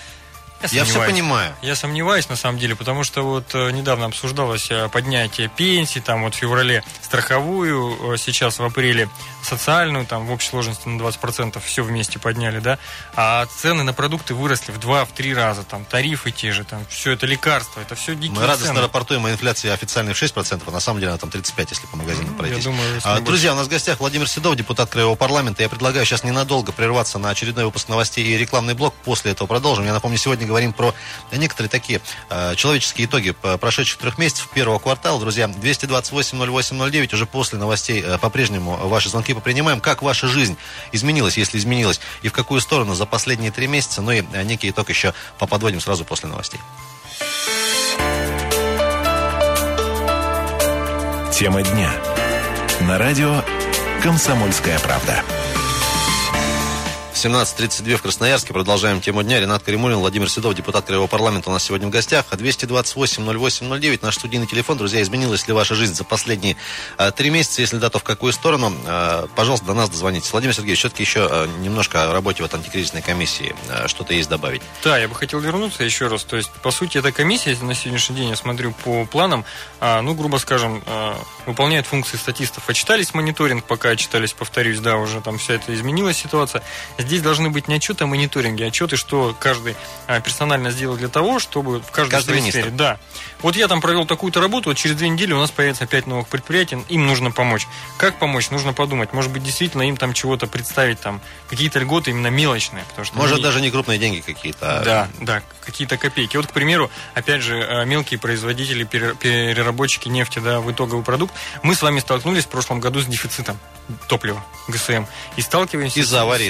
Я 0.73 0.85
все 0.85 0.93
сомневаюсь. 0.95 1.13
понимаю. 1.13 1.55
Я 1.63 1.75
сомневаюсь, 1.77 2.29
на 2.29 2.37
самом 2.37 2.59
деле, 2.59 2.75
потому 2.77 3.05
что 3.05 3.23
вот 3.23 3.55
э, 3.55 3.71
недавно 3.71 4.07
обсуждалось 4.07 4.69
э, 4.71 4.89
поднятие 4.89 5.49
пенсий, 5.49 6.01
там 6.01 6.23
вот 6.25 6.35
в 6.35 6.39
феврале 6.39 6.83
страховую, 7.03 8.15
э, 8.15 8.17
сейчас 8.19 8.59
в 8.59 8.65
апреле 8.65 9.09
социальную, 9.43 10.07
там 10.07 10.27
в 10.27 10.33
общей 10.33 10.49
сложности 10.49 10.89
на 10.89 11.01
20% 11.01 11.61
все 11.65 11.83
вместе 11.83 12.19
подняли, 12.19 12.59
да, 12.61 12.79
а 13.15 13.47
цены 13.47 13.83
на 13.83 13.93
продукты 13.93 14.35
выросли 14.35 14.73
в 14.73 14.79
2-3 14.79 15.35
раза, 15.35 15.63
там 15.65 15.85
тарифы 15.85 16.31
те 16.31 16.53
же, 16.53 16.65
там 16.65 16.85
все 16.89 17.13
это 17.13 17.27
лекарства, 17.27 17.81
это 17.81 17.95
все 17.95 18.15
дикие 18.15 18.33
Мы 18.39 18.47
радостно 18.47 18.69
цены. 18.69 18.81
рапортуем 18.81 19.27
о 19.27 19.31
инфляции 19.31 19.71
официальной 19.71 20.15
в 20.15 20.23
6%, 20.23 20.63
а 20.67 20.71
на 20.71 20.81
самом 20.81 21.01
деле 21.01 21.11
она 21.11 21.19
там 21.19 21.31
35, 21.31 21.71
если 21.71 21.87
по 21.87 21.97
магазинам 21.97 22.31
Ну, 22.33 22.37
пройтись. 22.39 22.59
я 22.59 22.65
думаю, 22.65 23.01
А. 23.05 23.21
Друзья, 23.21 23.53
у 23.53 23.57
нас 23.57 23.67
в 23.67 23.71
гостях 23.71 24.01
Владимир 24.01 24.29
Седов, 24.29 24.57
депутат 24.57 24.91
Краевого 24.91 25.15
парламента. 25.17 25.63
Я 25.63 25.69
предлагаю 25.69 26.05
сейчас 26.07 26.25
ненадолго 26.25 26.73
прерваться 26.73 27.19
на 27.19 27.31
очередной 27.31 27.65
выпуск 27.65 27.89
новостей 27.89 28.25
и 28.27 28.37
рекламный 28.39 28.75
блок. 28.75 28.95
После 29.05 29.33
этого 29.33 29.47
продолжим. 29.47 29.85
Я 29.85 29.93
напомню, 29.93 30.19
сегодня 30.19 30.47
говорим 30.55 30.73
про 30.73 30.95
некоторые 31.33 31.69
такие 31.69 32.01
э, 32.31 32.55
человеческие 32.55 33.07
итоги 33.07 33.31
прошедших 33.33 33.99
трех 33.99 34.19
месяцев 34.19 34.49
первого 34.55 34.79
квартала. 34.79 35.19
Друзья, 35.19 35.47
228-08-09, 35.47 37.13
уже 37.13 37.27
после 37.27 37.59
новостей 37.59 38.01
э, 38.01 38.19
по-прежнему 38.19 38.77
ваши 38.89 39.09
звонки 39.09 39.35
попринимаем. 39.35 39.81
Как 39.81 40.03
ваша 40.03 40.29
жизнь 40.29 40.57
изменилась, 40.93 41.37
если 41.37 41.59
изменилась, 41.59 42.01
и 42.23 42.29
в 42.29 42.33
какую 42.33 42.61
сторону 42.61 42.95
за 42.95 43.05
последние 43.05 43.51
три 43.51 43.67
месяца? 43.67 44.01
Ну 44.01 44.13
и 44.13 44.23
э, 44.33 44.43
некий 44.45 44.71
итог 44.71 44.89
еще 44.91 45.13
поподводим 45.39 45.81
сразу 45.81 46.05
после 46.05 46.29
новостей. 46.29 46.61
Тема 51.33 51.63
дня. 51.63 51.91
На 52.83 52.97
радио 52.97 53.43
«Комсомольская 54.05 54.79
правда». 54.79 55.25
17.32 57.25 57.97
в 57.97 58.03
Красноярске. 58.03 58.53
Продолжаем 58.53 59.01
тему 59.01 59.23
дня. 59.23 59.41
Ренат 59.41 59.63
Каримулин, 59.63 59.97
Владимир 59.97 60.29
Седов, 60.29 60.55
депутат 60.55 60.85
Краевого 60.85 61.07
парламента 61.07 61.49
у 61.49 61.55
нас 61.55 61.65
сегодня 61.65 61.89
в 61.89 61.91
гостях. 61.91 62.27
А 62.29 62.37
228-08-09, 62.37 64.01
наш 64.03 64.17
студийный 64.17 64.47
телефон. 64.47 64.77
Друзья, 64.77 65.01
изменилась 65.01 65.49
ли 65.49 65.55
ваша 65.55 65.75
жизнь 65.75 65.95
за 65.95 66.05
последние 66.05 66.59
а, 66.99 67.13
три 67.13 67.31
месяца? 67.31 67.63
Если 67.63 67.79
да, 67.79 67.89
то 67.89 67.99
в 67.99 68.03
какую 68.03 68.35
сторону? 68.35 68.77
А, 68.85 69.27
пожалуйста, 69.35 69.65
до 69.65 69.73
нас 69.73 69.89
дозвонитесь. 69.89 70.31
Владимир 70.33 70.55
Сергеевич, 70.55 70.81
все-таки 70.81 71.03
еще 71.03 71.27
а, 71.31 71.47
немножко 71.61 72.11
о 72.11 72.13
работе 72.13 72.43
вот 72.43 72.53
антикризисной 72.53 73.01
комиссии. 73.01 73.57
А, 73.71 73.89
что-то 73.89 74.13
есть 74.13 74.29
добавить? 74.29 74.61
Да, 74.83 74.99
я 74.99 75.09
бы 75.09 75.15
хотел 75.15 75.41
вернуться 75.41 75.83
еще 75.83 76.09
раз. 76.09 76.25
То 76.25 76.37
есть, 76.37 76.51
по 76.63 76.71
сути, 76.71 76.99
эта 76.99 77.11
комиссия 77.11 77.55
если 77.55 77.65
на 77.65 77.75
сегодняшний 77.75 78.17
день, 78.17 78.29
я 78.29 78.37
смотрю 78.37 78.73
по 78.85 79.07
планам, 79.07 79.47
а, 79.81 80.03
ну, 80.03 80.13
грубо 80.13 80.37
скажем, 80.37 80.83
а, 80.87 81.17
выполняет 81.47 81.87
функции 81.87 82.19
статистов. 82.19 82.69
Отчитались 82.69 83.15
мониторинг, 83.15 83.65
пока 83.65 83.91
отчитались, 83.91 84.35
повторюсь, 84.35 84.81
да, 84.81 84.97
уже 84.97 85.21
там 85.21 85.39
вся 85.39 85.55
это 85.55 85.75
изменилась 85.75 86.19
ситуация. 86.19 86.63
Здесь 86.99 87.14
здесь 87.15 87.23
должны 87.23 87.51
быть 87.51 87.69
не 87.69 87.77
отчеты, 87.77 88.07
мониторинги, 88.07 88.65
а 88.65 88.67
отчеты, 88.67 88.97
что 88.97 89.37
каждый 89.39 89.77
а, 90.09 90.21
персонально 90.21 90.71
сделал 90.73 90.97
для 90.97 91.09
того, 91.09 91.39
чтобы 91.39 91.81
в 91.81 91.91
каждой 91.93 92.23
своей 92.23 92.51
сфере. 92.51 92.71
Да. 92.71 92.99
Вот 93.45 93.57
я 93.57 93.69
там 93.69 93.83
провел 93.83 94.07
такую-то 94.07 94.41
работу, 94.41 94.71
вот 94.71 94.79
через 94.79 94.97
две 94.97 95.07
недели 95.11 95.35
у 95.35 95.39
нас 95.39 95.51
появится 95.51 95.85
опять 95.85 96.07
новых 96.07 96.29
предприятий, 96.29 96.79
им 96.89 97.07
нужно 97.07 97.31
помочь. 97.31 97.67
Как 97.99 98.19
помочь? 98.19 98.49
Нужно 98.49 98.73
подумать. 98.73 99.13
Может 99.13 99.31
быть, 99.31 99.43
действительно 99.43 99.83
им 99.83 99.99
там 99.99 100.15
чего-то 100.15 100.47
представить, 100.47 100.99
там 101.01 101.21
какие-то 101.51 101.79
льготы 101.79 102.11
именно 102.13 102.29
мелочные. 102.29 102.85
Потому 102.89 103.05
что 103.05 103.17
Может, 103.19 103.35
они- 103.35 103.43
даже 103.43 103.61
не 103.61 103.71
крупные 103.71 103.99
деньги 103.99 104.21
какие-то. 104.21 104.81
а 104.81 104.83
да, 104.83 105.09
да, 105.21 105.43
какие-то 105.63 105.99
копейки. 105.99 106.39
Вот, 106.39 106.47
к 106.47 106.53
примеру, 106.53 106.91
опять 107.13 107.43
же, 107.43 107.59
э, 107.59 107.85
мелкие 107.85 108.19
производители, 108.19 108.85
пере- 108.85 109.15
переработчики 109.15 110.09
нефти, 110.09 110.39
да, 110.39 110.61
в 110.61 110.73
итоговый 110.73 111.05
продукт. 111.05 111.35
Мы 111.63 111.75
с 111.75 111.83
вами 111.83 112.01
столкнулись 112.01 112.47
в 112.47 112.49
прошлом 112.49 112.81
году 112.81 113.01
с 113.01 113.05
дефицитом 113.05 113.59
топлива 114.09 114.43
ГСМ. 114.69 115.05
И 115.37 115.43
сталкиваемся... 115.43 116.01
Из-за 116.01 116.17
с- 116.17 116.21
аварии 116.21 116.49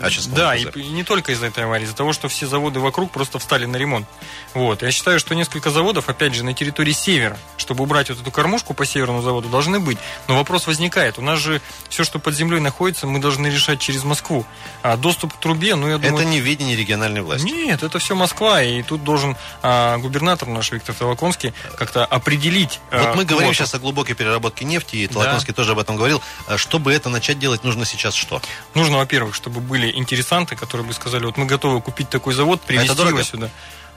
Ачинском 0.00 0.34
Да, 0.34 0.56
и, 0.56 0.64
и 0.64 0.88
не 0.88 1.04
только 1.04 1.32
из-за 1.32 1.46
этой 1.46 1.64
аварии, 1.64 1.84
из-за 1.84 1.94
того, 1.96 2.12
что 2.12 2.28
все 2.28 2.46
заводы 2.46 2.80
вокруг 2.80 3.10
просто 3.10 3.38
встали 3.38 3.66
на 3.66 3.76
ремонт. 3.76 4.06
Вот. 4.54 4.82
Я 4.82 4.90
считаю, 4.90 5.18
что 5.18 5.34
несколько 5.34 5.70
заводов, 5.70 6.08
опять 6.08 6.34
же, 6.34 6.44
на 6.44 6.54
территории 6.54 6.92
севера, 6.92 7.36
чтобы 7.56 7.84
убрать 7.84 8.08
вот 8.10 8.20
эту 8.20 8.30
кормушку 8.30 8.74
по 8.74 8.86
северному 8.86 9.22
заводу, 9.22 9.48
должны 9.48 9.80
быть. 9.80 9.98
Но 10.26 10.36
вопрос 10.36 10.66
возникает. 10.66 11.18
У 11.18 11.22
нас 11.22 11.38
же 11.38 11.60
все, 11.88 12.04
что 12.04 12.18
под 12.18 12.34
землей 12.34 12.60
находится, 12.60 13.06
мы 13.06 13.18
должны 13.18 13.46
решать 13.48 13.80
через 13.80 14.04
Москву. 14.04 14.44
А 14.82 14.96
доступ 14.96 15.34
к 15.34 15.40
трубе, 15.40 15.74
ну, 15.74 15.88
я 15.88 15.98
думаю... 15.98 16.14
Это 16.22 16.24
не 16.24 16.40
видение 16.40 16.76
региональной 16.76 17.20
власти. 17.20 17.44
Нет, 17.46 17.82
это 17.82 17.98
все 17.98 18.14
Москва, 18.14 18.62
и 18.62 18.82
тут 18.82 19.04
должен 19.04 19.36
а, 19.62 19.98
губернатор 19.98 20.48
наш 20.48 20.70
Виктор 20.72 20.94
Толоконский 20.94 21.52
как-то 21.76 22.04
определить. 22.04 22.80
а, 22.90 22.98
Вот 23.08 23.16
мы 23.16 23.24
говорим 23.24 23.48
квоту. 23.48 23.54
сейчас 23.54 23.74
о 23.74 23.78
глубокой 23.78 24.14
переработке 24.14 24.64
нефти, 24.64 24.96
и 24.96 25.06
Толоконский 25.06 25.52
тоже 25.54 25.72
об 25.72 25.78
этом 25.78 25.96
говорил. 25.96 26.22
А 26.46 26.58
Чтобы 26.58 26.92
это 26.92 27.08
начать 27.08 27.38
делать, 27.38 27.64
нужно 27.64 27.84
сейчас 27.84 28.14
что? 28.14 28.40
Нужно, 28.74 28.98
во-первых, 28.98 29.34
чтобы 29.34 29.60
были 29.60 29.87
интересанты, 29.96 30.56
которые 30.56 30.86
бы 30.86 30.92
сказали, 30.92 31.24
вот 31.24 31.36
мы 31.36 31.46
готовы 31.46 31.80
купить 31.80 32.08
такой 32.08 32.34
завод, 32.34 32.60
привезти 32.60 32.94
А 33.00 33.06
его 33.06 33.22
сюда. 33.22 33.50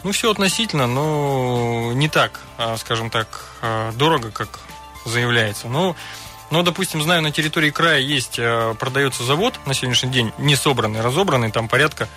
Ну, 0.03 0.11
все 0.11 0.31
относительно, 0.31 0.87
но 0.87 1.91
не 1.93 2.09
так, 2.09 2.41
а, 2.57 2.75
скажем 2.77 3.09
так, 3.09 3.45
а, 3.61 3.91
дорого, 3.93 4.31
как 4.31 4.59
заявляется. 5.05 5.67
Но, 5.67 5.95
но, 6.49 6.63
допустим, 6.63 7.03
знаю, 7.03 7.21
на 7.21 7.31
территории 7.31 7.69
края 7.69 7.99
есть, 7.99 8.37
а, 8.39 8.73
продается 8.73 9.23
завод 9.23 9.59
на 9.65 9.73
сегодняшний 9.73 10.11
день, 10.11 10.31
не 10.39 10.55
собранный, 10.55 11.01
разобранный, 11.01 11.51
там 11.51 11.67
порядка 11.67 12.09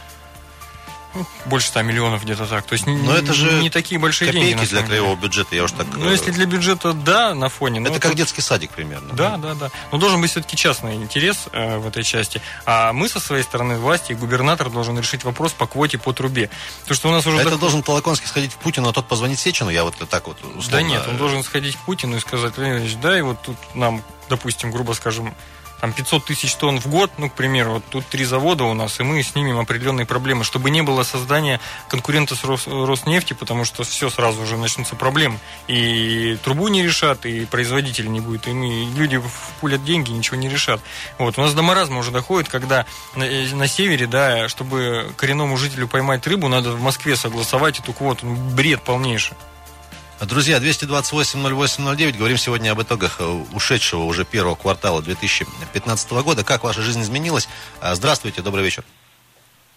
ну, 1.14 1.26
больше 1.46 1.68
100 1.68 1.82
миллионов 1.82 2.24
где-то 2.24 2.46
так. 2.46 2.64
То 2.66 2.72
есть 2.74 2.86
Но 2.86 2.92
не, 2.92 3.12
это 3.18 3.32
же 3.32 3.60
не 3.60 3.70
такие 3.70 3.98
большие 4.00 4.30
деньги. 4.32 4.52
Копейки 4.52 4.72
на 4.74 4.80
для 4.80 4.86
краевого 4.86 5.16
бюджета, 5.16 5.54
я 5.56 5.64
уж 5.64 5.72
так... 5.72 5.86
Ну, 5.94 6.10
если 6.10 6.30
для 6.30 6.46
бюджета, 6.46 6.92
да, 6.92 7.34
на 7.34 7.48
фоне. 7.48 7.80
Это 7.80 8.00
как 8.00 8.10
тут- 8.10 8.16
детский 8.16 8.40
садик 8.40 8.70
примерно. 8.70 9.12
Да, 9.14 9.36
да, 9.36 9.54
да. 9.54 9.70
Но 9.92 9.98
должен 9.98 10.20
быть 10.20 10.30
все-таки 10.30 10.56
частный 10.56 10.94
интерес 10.94 11.46
э, 11.52 11.78
в 11.78 11.86
этой 11.86 12.02
части. 12.02 12.40
А 12.66 12.92
мы 12.92 13.08
со 13.08 13.20
своей 13.20 13.42
стороны 13.42 13.76
власти, 13.76 14.12
губернатор 14.12 14.70
должен 14.70 14.98
решить 14.98 15.24
вопрос 15.24 15.52
по 15.52 15.66
квоте 15.66 15.98
по 15.98 16.12
трубе. 16.12 16.50
Потому 16.80 16.96
что 16.96 17.08
у 17.08 17.12
нас 17.12 17.26
уже... 17.26 17.38
Это 17.38 17.50
дох- 17.50 17.60
должен 17.60 17.82
Толоконский 17.82 18.26
сходить 18.28 18.52
в 18.52 18.56
Путину, 18.56 18.88
а 18.88 18.92
тот 18.92 19.06
позвонить 19.06 19.38
Сечину, 19.38 19.70
я 19.70 19.84
вот 19.84 19.94
так 20.08 20.26
вот 20.26 20.38
условно... 20.38 20.70
Да 20.70 20.82
нет, 20.82 21.02
он 21.08 21.16
должен 21.16 21.42
сходить 21.42 21.76
к 21.76 21.78
Путину 21.80 22.16
и 22.16 22.20
сказать, 22.20 22.56
Леонид 22.58 22.82
Ильич, 22.82 22.96
дай 22.96 23.22
вот 23.22 23.40
тут 23.42 23.56
нам, 23.74 24.02
допустим, 24.28 24.70
грубо 24.70 24.92
скажем, 24.92 25.34
там 25.80 25.92
500 25.92 26.24
тысяч 26.24 26.54
тонн 26.54 26.80
в 26.80 26.86
год, 26.86 27.10
ну, 27.18 27.28
к 27.28 27.34
примеру, 27.34 27.74
вот 27.74 27.84
тут 27.90 28.06
три 28.06 28.24
завода 28.24 28.64
у 28.64 28.74
нас, 28.74 29.00
и 29.00 29.02
мы 29.02 29.22
снимем 29.22 29.58
определенные 29.58 30.06
проблемы, 30.06 30.44
чтобы 30.44 30.70
не 30.70 30.82
было 30.82 31.02
создания 31.02 31.60
конкурента 31.88 32.34
с 32.34 32.44
Рос- 32.44 32.66
Роснефти, 32.66 33.32
потому 33.32 33.64
что 33.64 33.84
все 33.84 34.10
сразу 34.10 34.42
уже 34.42 34.56
начнутся 34.56 34.96
проблемы. 34.96 35.38
И 35.68 36.38
трубу 36.42 36.68
не 36.68 36.82
решат, 36.82 37.26
и 37.26 37.44
производитель 37.46 38.10
не 38.10 38.20
будет, 38.20 38.46
и 38.48 38.52
мы, 38.52 38.90
люди 38.96 39.20
пулят 39.60 39.84
деньги, 39.84 40.10
ничего 40.10 40.36
не 40.36 40.48
решат. 40.48 40.80
Вот, 41.18 41.38
у 41.38 41.42
нас 41.42 41.54
до 41.54 41.62
маразма 41.62 41.98
уже 41.98 42.10
доходит, 42.10 42.48
когда 42.48 42.86
на, 43.14 43.24
э, 43.24 43.54
на 43.54 43.68
севере, 43.68 44.06
да, 44.06 44.48
чтобы 44.48 45.12
коренному 45.16 45.56
жителю 45.56 45.88
поймать 45.88 46.26
рыбу, 46.26 46.48
надо 46.48 46.72
в 46.72 46.80
Москве 46.80 47.16
согласовать 47.16 47.78
эту 47.78 47.92
квоту. 47.92 48.26
Ну, 48.26 48.36
бред 48.36 48.82
полнейший. 48.82 49.36
Друзья, 50.26 50.58
228-08-09, 50.58 52.16
говорим 52.16 52.36
сегодня 52.36 52.70
об 52.72 52.80
итогах 52.80 53.16
э, 53.20 53.24
ушедшего 53.52 54.04
уже 54.04 54.24
первого 54.24 54.54
квартала 54.54 55.02
2015 55.02 56.10
года. 56.22 56.44
Как 56.44 56.64
ваша 56.64 56.82
жизнь 56.82 57.02
изменилась? 57.02 57.48
А, 57.80 57.94
Здравствуйте, 57.94 58.40
добрый 58.40 58.64
вечер. 58.64 58.84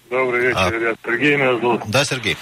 Добрый 0.10 0.48
вечер, 0.48 0.58
А. 0.60 0.70
ребят. 0.70 0.98
Сергей 1.04 1.36
меня 1.36 1.54
зовут. 1.58 1.82
Да, 1.88 2.06
Сергей? 2.06 2.38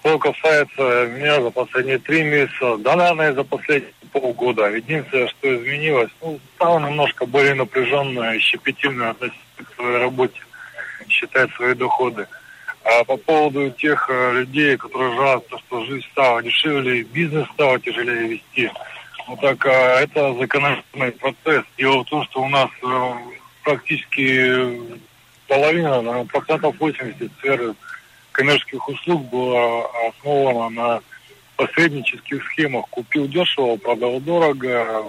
Что 0.00 0.18
касается 0.18 1.06
меня 1.06 1.40
за 1.42 1.50
последние 1.50 1.98
три 1.98 2.22
месяца, 2.24 2.76
да, 2.78 2.96
наверное, 2.96 3.34
за 3.34 3.44
последние 3.44 3.92
полгода. 4.12 4.68
Единственное, 4.70 5.28
что 5.28 5.56
изменилось, 5.56 6.10
ну, 6.22 6.40
стало 6.56 6.80
немножко 6.80 7.26
более 7.26 7.54
напряженно 7.54 8.34
и 8.34 8.40
щепетильно 8.40 9.10
относиться 9.10 9.40
к 9.62 9.74
своей 9.76 9.98
работе, 9.98 10.40
считать 11.08 11.50
свои 11.54 11.74
доходы. 11.74 12.26
А 12.82 13.04
по 13.04 13.16
поводу 13.16 13.70
тех 13.70 14.08
э, 14.08 14.32
людей, 14.32 14.76
которые 14.76 15.14
жалуются, 15.14 15.58
что 15.58 15.84
жизнь 15.84 16.06
стала 16.12 16.42
дешевле, 16.42 17.02
бизнес 17.02 17.46
стал 17.54 17.78
тяжелее 17.78 18.28
вести, 18.28 18.70
ну 19.28 19.36
так 19.36 19.64
а, 19.66 20.00
это 20.00 20.34
закономерный 20.34 21.12
процесс. 21.12 21.64
Дело 21.76 22.02
в 22.02 22.08
том, 22.08 22.24
что 22.24 22.42
у 22.42 22.48
нас 22.48 22.70
э, 22.82 23.12
практически 23.62 24.80
половина, 25.46 26.00
наверное, 26.00 26.24
процентов 26.24 26.74
80 26.78 27.30
сферы 27.38 27.74
коммерческих 28.32 28.88
услуг 28.88 29.28
была 29.28 29.84
основана 30.08 30.68
на 30.70 31.00
посреднических 31.56 32.42
схемах. 32.44 32.86
Купил 32.88 33.28
дешево, 33.28 33.76
продал 33.76 34.20
дорого, 34.20 35.04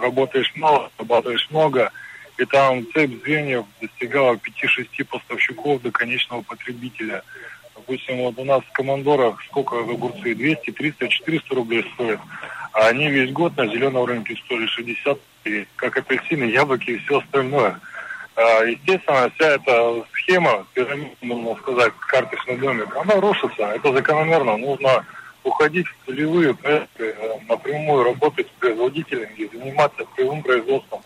работаешь 0.00 0.52
мало, 0.56 0.90
работаешь 0.98 1.46
много. 1.50 1.90
И 2.38 2.44
там 2.46 2.84
цепь 2.92 3.22
звеньев 3.22 3.64
достигала 3.80 4.34
5-6 4.34 5.04
поставщиков 5.04 5.82
до 5.82 5.90
конечного 5.90 6.42
потребителя. 6.42 7.22
Допустим, 7.74 8.18
вот 8.18 8.38
у 8.38 8.44
нас 8.44 8.62
в 8.64 8.72
командорах 8.72 9.42
сколько 9.44 9.78
огурцы? 9.78 10.34
200, 10.34 10.70
300, 10.70 11.08
400 11.08 11.54
рублей 11.54 11.84
стоят. 11.94 12.20
А 12.72 12.88
они 12.88 13.08
весь 13.08 13.32
год 13.32 13.56
на 13.56 13.66
зеленом 13.66 14.04
рынке 14.04 14.36
стоили 14.44 14.66
60 14.66 15.18
рублей, 15.44 15.68
как 15.76 15.96
апельсины, 15.96 16.44
яблоки 16.44 16.90
и 16.90 16.98
все 16.98 17.18
остальное. 17.18 17.78
А, 18.34 18.64
Естественно, 18.64 19.30
вся 19.34 19.48
эта 19.50 20.04
схема, 20.14 20.66
пирамида, 20.72 21.10
можно 21.20 21.54
сказать, 21.56 21.92
карточный 21.98 22.56
домик, 22.56 22.96
она 22.96 23.20
рушится. 23.20 23.62
Это 23.62 23.92
закономерно. 23.92 24.56
Нужно 24.56 25.04
уходить 25.44 25.86
в 25.86 26.06
целевые 26.06 26.54
проекты, 26.54 27.14
э, 27.18 27.38
напрямую 27.48 28.04
работать 28.04 28.46
с 28.46 28.60
производителями 28.60 29.34
и 29.36 29.48
заниматься 29.48 30.04
прямым 30.16 30.42
производством, 30.42 31.02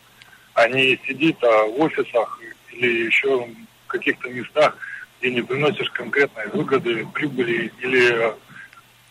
а 0.56 0.68
не 0.68 0.98
сидеть 1.06 1.36
а, 1.42 1.66
в 1.66 1.80
офисах 1.80 2.40
или 2.72 3.06
еще 3.06 3.44
в 3.44 3.86
каких-то 3.88 4.28
местах, 4.30 4.76
где 5.20 5.30
не 5.30 5.42
приносишь 5.42 5.90
конкретной 5.90 6.48
выгоды, 6.48 7.06
прибыли 7.12 7.70
или 7.80 8.30
э, 8.30 8.34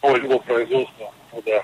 производства. 0.02 1.14
Ну 1.32 1.44
да. 1.46 1.64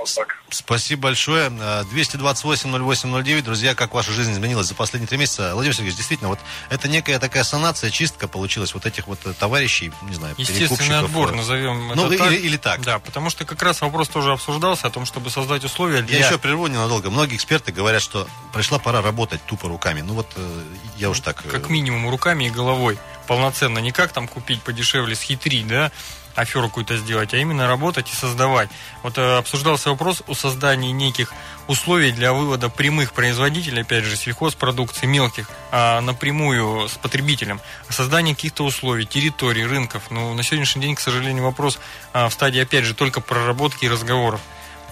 Вот 0.00 0.14
так. 0.14 0.36
Спасибо 0.50 1.02
большое. 1.02 1.52
Э, 1.60 1.84
228-08-09. 1.92 3.42
Друзья, 3.42 3.74
как 3.74 3.92
ваша 3.94 4.12
жизнь 4.12 4.32
изменилась 4.32 4.66
за 4.66 4.74
последние 4.74 5.08
три 5.08 5.18
месяца? 5.18 5.52
Владимир 5.54 5.74
Сергеевич, 5.74 5.96
действительно, 5.96 6.30
вот 6.30 6.38
это 6.70 6.88
некая 6.88 7.18
такая 7.18 7.44
санация, 7.44 7.90
чистка 7.90 8.26
получилась 8.28 8.72
вот 8.74 8.86
этих 8.86 9.06
вот 9.06 9.18
э, 9.26 9.32
товарищей, 9.38 9.92
не 10.08 10.14
знаю, 10.14 10.34
Естественный 10.38 10.68
перекупщиков, 10.68 11.04
отбор, 11.04 11.32
э, 11.32 11.36
назовем 11.36 11.88
Ну, 11.94 12.06
это 12.06 12.14
или, 12.14 12.18
так. 12.18 12.32
или 12.32 12.56
так. 12.56 12.80
Да, 12.82 12.98
потому 12.98 13.30
что 13.30 13.44
как 13.44 13.62
раз 13.62 13.80
вопрос 13.82 14.08
тоже 14.08 14.32
обсуждался 14.32 14.86
о 14.86 14.90
том, 14.90 15.04
чтобы 15.04 15.30
создать 15.30 15.64
условия 15.64 16.02
для... 16.02 16.18
Я 16.18 16.26
еще 16.26 16.38
прерву 16.38 16.66
ненадолго. 16.66 17.10
Многие 17.10 17.36
эксперты 17.36 17.70
говорят, 17.72 18.02
что 18.02 18.26
пришла 18.54 18.78
пора 18.78 19.02
работать 19.02 19.44
тупо 19.46 19.68
руками. 19.68 20.00
Ну 20.00 20.14
вот 20.14 20.26
э, 20.36 20.62
я 20.96 21.10
уж 21.10 21.20
так... 21.20 21.44
э, 21.44 21.48
Как 21.50 21.68
минимум 21.68 22.08
руками 22.08 22.44
и 22.44 22.50
головой. 22.50 22.98
Полноценно. 23.26 23.78
Не 23.78 23.92
как 23.92 24.12
там 24.12 24.26
купить 24.26 24.62
подешевле, 24.62 25.14
схитрить, 25.14 25.68
да, 25.68 25.92
аферу 26.34 26.68
какую-то 26.68 26.96
сделать, 26.96 27.34
а 27.34 27.36
именно 27.36 27.66
работать 27.66 28.10
и 28.10 28.14
создавать. 28.14 28.68
Вот 29.02 29.18
э, 29.18 29.38
обсуждался 29.38 29.90
вопрос 29.90 30.22
о 30.26 30.34
создании 30.34 30.90
неких 30.90 31.32
условий 31.66 32.12
для 32.12 32.32
вывода 32.32 32.68
прямых 32.68 33.12
производителей, 33.12 33.82
опять 33.82 34.04
же, 34.04 34.16
сельхозпродукции 34.16 35.06
мелких, 35.06 35.48
а 35.70 36.00
напрямую 36.00 36.88
с 36.88 36.92
потребителем. 36.92 37.60
Создание 37.88 38.34
каких-то 38.34 38.64
условий, 38.64 39.06
территорий, 39.06 39.64
рынков. 39.64 40.10
Но 40.10 40.34
на 40.34 40.42
сегодняшний 40.42 40.82
день, 40.82 40.94
к 40.94 41.00
сожалению, 41.00 41.44
вопрос 41.44 41.78
а, 42.12 42.28
в 42.28 42.32
стадии, 42.32 42.60
опять 42.60 42.84
же, 42.84 42.94
только 42.94 43.20
проработки 43.20 43.84
и 43.84 43.88
разговоров. 43.88 44.40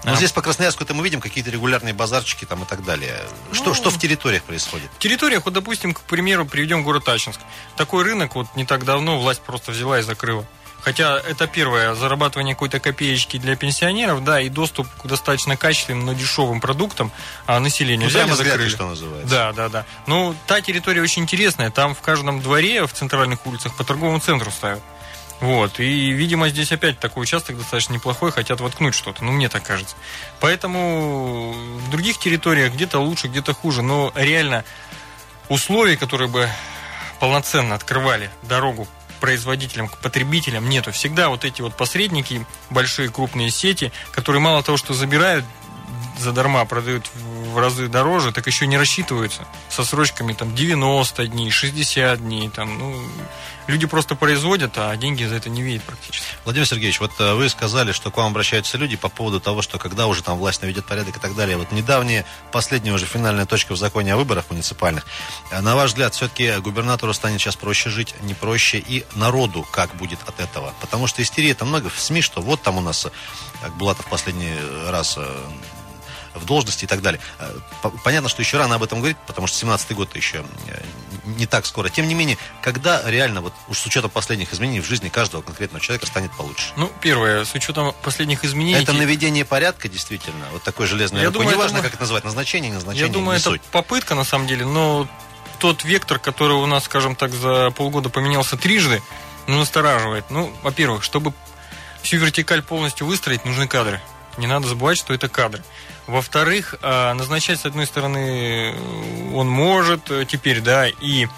Но 0.05 0.12
А, 0.12 0.14
здесь 0.14 0.31
по 0.33 0.42
Красноярску 0.42 0.85
это 0.85 0.94
мы 0.94 1.03
видим 1.03 1.20
какие-то 1.20 1.51
регулярные 1.51 1.92
базарчики 1.92 2.44
там 2.44 2.62
и 2.62 2.66
так 2.66 2.85
далее. 2.85 3.16
Что, 3.53 3.70
Ну, 3.70 3.74
что 3.74 3.90
в 3.90 3.98
территориях 3.98 4.44
происходит? 4.44 4.90
В 4.96 4.98
территориях, 4.98 5.44
вот, 5.44 5.55
допустим, 5.55 5.92
к 5.92 6.03
примеру, 6.03 6.46
приведем 6.46 6.85
город 6.85 7.09
Ачинск. 7.09 7.40
Такой 7.77 8.05
рынок 8.05 8.37
вот 8.37 8.46
не 8.55 8.64
так 8.64 8.85
давно 8.85 9.18
власть 9.18 9.40
просто 9.40 9.72
взяла 9.72 9.98
и 9.98 10.03
закрыла. 10.03 10.46
Хотя 10.80 11.18
это 11.18 11.46
первое, 11.46 11.94
зарабатывание 11.94 12.54
какой-то 12.54 12.80
копеечки 12.80 13.36
для 13.36 13.56
пенсионеров, 13.56 14.22
да, 14.24 14.40
и 14.40 14.48
доступ 14.48 14.86
к 15.02 15.06
достаточно 15.06 15.56
качественным, 15.56 16.06
но 16.06 16.12
дешевым 16.12 16.60
продуктам 16.60 17.10
а, 17.46 17.58
населению. 17.58 18.10
Ну, 18.12 18.26
взгляд, 18.26 18.36
закрыли. 18.36 18.68
что 18.68 18.86
называется. 18.86 19.28
Да, 19.28 19.52
да, 19.52 19.68
да. 19.68 19.86
Ну, 20.06 20.34
та 20.46 20.60
территория 20.60 21.02
очень 21.02 21.22
интересная. 21.22 21.70
Там 21.70 21.94
в 21.94 22.00
каждом 22.00 22.40
дворе, 22.40 22.86
в 22.86 22.92
центральных 22.92 23.44
улицах 23.46 23.76
по 23.76 23.84
торговому 23.84 24.20
центру 24.20 24.50
ставят. 24.50 24.82
Вот. 25.40 25.78
И, 25.78 26.10
видимо, 26.10 26.48
здесь 26.48 26.72
опять 26.72 26.98
такой 26.98 27.24
участок 27.24 27.56
достаточно 27.58 27.94
неплохой, 27.94 28.32
хотят 28.32 28.60
воткнуть 28.60 28.94
что-то. 28.94 29.24
Ну, 29.24 29.32
мне 29.32 29.48
так 29.48 29.62
кажется. 29.62 29.96
Поэтому 30.40 31.52
в 31.52 31.90
других 31.90 32.18
территориях 32.18 32.72
где-то 32.72 32.98
лучше, 32.98 33.28
где-то 33.28 33.52
хуже. 33.52 33.82
Но 33.82 34.12
реально 34.14 34.64
условий, 35.48 35.96
которые 35.96 36.28
бы 36.28 36.48
полноценно 37.20 37.74
открывали 37.74 38.30
дорогу 38.42 38.88
производителям, 39.18 39.88
к 39.88 39.98
потребителям 39.98 40.68
нету. 40.68 40.92
Всегда 40.92 41.28
вот 41.28 41.44
эти 41.44 41.62
вот 41.62 41.76
посредники, 41.76 42.46
большие 42.70 43.11
крупные 43.11 43.50
сети, 43.50 43.92
которые 44.12 44.40
мало 44.40 44.62
того, 44.62 44.78
что 44.78 44.94
забирают 44.94 45.44
задарма, 46.18 46.64
продают 46.64 47.11
в 47.48 47.58
разы 47.58 47.88
дороже, 47.88 48.32
так 48.32 48.46
еще 48.46 48.66
не 48.66 48.76
рассчитываются 48.76 49.46
со 49.68 49.84
срочками 49.84 50.32
там 50.32 50.54
90 50.54 51.26
дней, 51.28 51.50
60 51.50 52.20
дней. 52.20 52.48
Там, 52.48 52.78
ну, 52.78 53.00
люди 53.66 53.87
просто 53.87 54.14
производят, 54.14 54.72
а 54.76 54.94
деньги 54.96 55.24
за 55.24 55.37
это 55.37 55.50
не 55.50 55.62
видят 55.62 55.82
практически. 55.84 56.26
Владимир 56.44 56.66
Сергеевич, 56.66 57.00
вот 57.00 57.12
э, 57.18 57.34
вы 57.34 57.48
сказали, 57.48 57.92
что 57.92 58.11
к 58.11 58.16
вам 58.16 58.28
обращаются 58.28 58.78
люди 58.78 58.96
по 58.96 59.08
поводу 59.08 59.40
того, 59.40 59.62
что 59.62 59.78
когда 59.78 60.06
уже 60.06 60.22
там 60.22 60.38
власть 60.38 60.62
наведет 60.62 60.87
порядок 60.87 61.16
и 61.16 61.20
так 61.20 61.34
далее. 61.34 61.56
Вот 61.56 61.72
недавняя, 61.72 62.24
последняя 62.52 62.92
уже 62.92 63.06
финальная 63.06 63.46
точка 63.46 63.72
в 63.72 63.76
законе 63.76 64.14
о 64.14 64.16
выборах 64.16 64.44
муниципальных. 64.50 65.06
Э, 65.50 65.61
на 65.61 65.76
ваш 65.76 65.90
взгляд, 65.90 66.14
все-таки 66.14 66.56
губернатору 66.58 67.12
станет 67.14 67.40
сейчас 67.40 67.56
проще 67.56 67.90
жить, 67.90 68.14
не 68.22 68.34
проще, 68.34 68.78
и 68.78 69.04
народу 69.14 69.66
как 69.70 69.94
будет 69.96 70.18
от 70.26 70.40
этого? 70.40 70.74
Потому 70.80 71.06
что 71.06 71.22
истерии 71.22 71.50
это 71.50 71.64
много 71.64 71.88
в 71.88 72.00
СМИ, 72.00 72.22
что 72.22 72.40
вот 72.40 72.62
там 72.62 72.78
у 72.78 72.80
нас, 72.80 73.06
э, 73.06 73.11
как 73.62 73.76
Булатов 73.76 74.06
последний 74.06 74.54
раз 74.88 75.18
в 76.38 76.44
должности 76.44 76.85
и 76.85 76.87
так 76.87 77.03
далее. 77.03 77.20
Э, 77.38 77.53
понятно, 78.05 78.29
что 78.29 78.42
еще 78.42 78.59
рано 78.59 78.77
об 78.77 78.83
этом 78.83 78.98
говорить, 78.98 79.16
потому 79.27 79.46
что 79.46 79.66
17-й 79.66 79.94
год 79.94 80.14
еще 80.16 80.44
э, 80.66 80.83
не 81.37 81.46
так 81.46 81.66
скоро. 81.66 81.88
Тем 81.88 82.09
не 82.09 82.14
менее, 82.14 82.38
когда 82.62 83.03
реально, 83.09 83.40
вот 83.40 83.53
уж 83.68 83.79
с 83.79 83.87
учетом 83.87 84.11
последних 84.11 84.53
изменений 84.53 84.81
в 84.81 84.87
жизни 84.87 85.09
каждого 85.09 85.42
конкретного 85.42 85.85
человека 85.85 86.07
станет 86.07 86.33
получше? 86.37 86.72
Ну, 86.77 86.90
первое, 87.01 87.44
с 87.44 87.55
учетом 87.55 87.94
последних 88.03 88.44
изменений... 88.44 88.83
Это 88.83 88.92
наведение 88.92 89.44
порядка, 89.44 89.88
действительно, 89.88 90.46
вот 90.53 90.62
такой 90.62 90.87
железный 90.87 91.22
Я 91.22 91.31
думаю, 91.31 91.51
Неважно, 91.51 91.79
это... 91.79 91.85
как 91.85 91.94
это 91.94 92.03
называть, 92.03 92.24
назначение, 92.24 92.72
назначение, 92.72 93.07
Я 93.07 93.12
думаю, 93.12 93.37
это 93.38 93.51
суть. 93.51 93.62
попытка, 93.62 94.14
на 94.14 94.24
самом 94.24 94.46
деле, 94.46 94.64
но 94.64 95.09
тот 95.59 95.85
вектор, 95.85 96.18
который 96.18 96.57
у 96.57 96.66
нас, 96.66 96.85
скажем 96.85 97.16
так, 97.16 97.33
за 97.33 97.70
полгода 97.70 98.09
поменялся 98.09 98.57
трижды, 98.57 99.03
ну, 99.46 99.59
настораживает. 99.59 100.27
Ну, 100.31 100.53
во-первых, 100.62 101.03
чтобы 101.03 101.33
всю 102.03 102.18
вертикаль 102.18 102.62
полностью 102.62 103.07
выстроить, 103.07 103.44
нужны 103.44 103.66
кадры. 103.66 104.01
Не 104.37 104.46
надо 104.46 104.68
забывать, 104.68 104.98
что 104.98 105.14
это 105.14 105.29
кадры. 105.29 105.62
Во-вторых, 106.09 106.75
а, 106.81 107.12
назначать, 107.12 107.61
с 107.61 107.66
одной 107.66 107.85
стороны, 107.85 108.75
он 109.35 109.47
может 109.47 110.11
э, 110.11 110.25
теперь, 110.27 110.62
да, 110.62 110.88
и, 110.88 111.29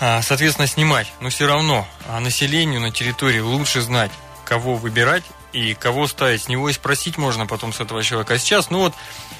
а, 0.00 0.22
соответственно, 0.22 0.66
снимать. 0.66 1.12
Но 1.20 1.28
все 1.28 1.46
равно 1.46 1.86
а, 2.08 2.18
населению 2.18 2.80
на 2.80 2.90
территории 2.90 3.40
лучше 3.40 3.82
знать, 3.82 4.10
кого 4.46 4.76
выбирать 4.76 5.22
и 5.52 5.74
кого 5.74 6.06
ставить. 6.06 6.44
С 6.44 6.48
него 6.48 6.70
и 6.70 6.72
спросить 6.72 7.18
можно 7.18 7.46
потом 7.46 7.74
с 7.74 7.80
этого 7.80 8.02
человека. 8.02 8.32
А 8.32 8.38
сейчас, 8.38 8.70
ну 8.70 8.78
вот, 8.78 8.94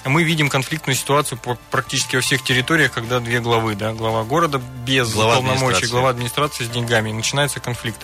мы 0.05 0.25
видим 0.25 0.51
конфликтную 0.51 0.95
ситуацию 0.95 1.41
практически 1.71 2.17
во 2.17 2.23
всех 2.23 2.45
территориях, 2.45 2.93
когда 2.93 3.21
две 3.21 3.41
главы, 3.41 3.75
да, 3.77 3.95
глава 3.95 4.25
города 4.25 4.61
без 4.85 5.11
глава 5.11 5.37
полномочий, 5.37 5.87
глава 5.87 6.11
администрации 6.11 6.65
с 6.65 6.69
деньгами, 6.69 7.09
и 7.09 7.13
начинается 7.15 7.61
конфликт. 7.61 8.01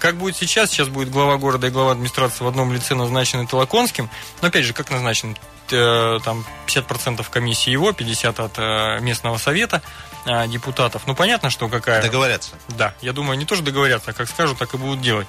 Как 0.00 0.16
будет 0.16 0.36
сейчас? 0.36 0.70
Сейчас 0.70 0.88
будет 0.88 1.10
глава 1.10 1.36
города 1.36 1.68
и 1.68 1.70
глава 1.70 1.92
администрации 1.92 2.42
в 2.42 2.48
одном 2.48 2.72
лице 2.72 2.96
назначены 2.96 3.46
Толоконским. 3.46 4.10
Но 4.42 4.48
опять 4.48 4.64
же, 4.64 4.72
как 4.72 4.90
назначен? 4.90 5.36
Э, 5.72 6.18
там 6.24 6.44
50% 6.66 7.24
комиссии 7.30 7.70
его, 7.70 7.90
50% 7.90 8.44
от 8.44 8.58
э, 8.58 9.00
местного 9.00 9.38
совета 9.38 9.82
э, 10.24 10.46
депутатов. 10.48 11.02
Ну, 11.06 11.14
понятно, 11.14 11.50
что 11.50 11.68
какая... 11.68 12.02
Договорятся. 12.02 12.50
Да, 12.68 12.94
я 13.00 13.12
думаю, 13.12 13.38
не 13.38 13.44
тоже 13.44 13.62
договорятся, 13.62 14.12
как 14.12 14.28
скажут, 14.28 14.58
так 14.58 14.74
и 14.74 14.76
будут 14.76 15.00
делать. 15.00 15.26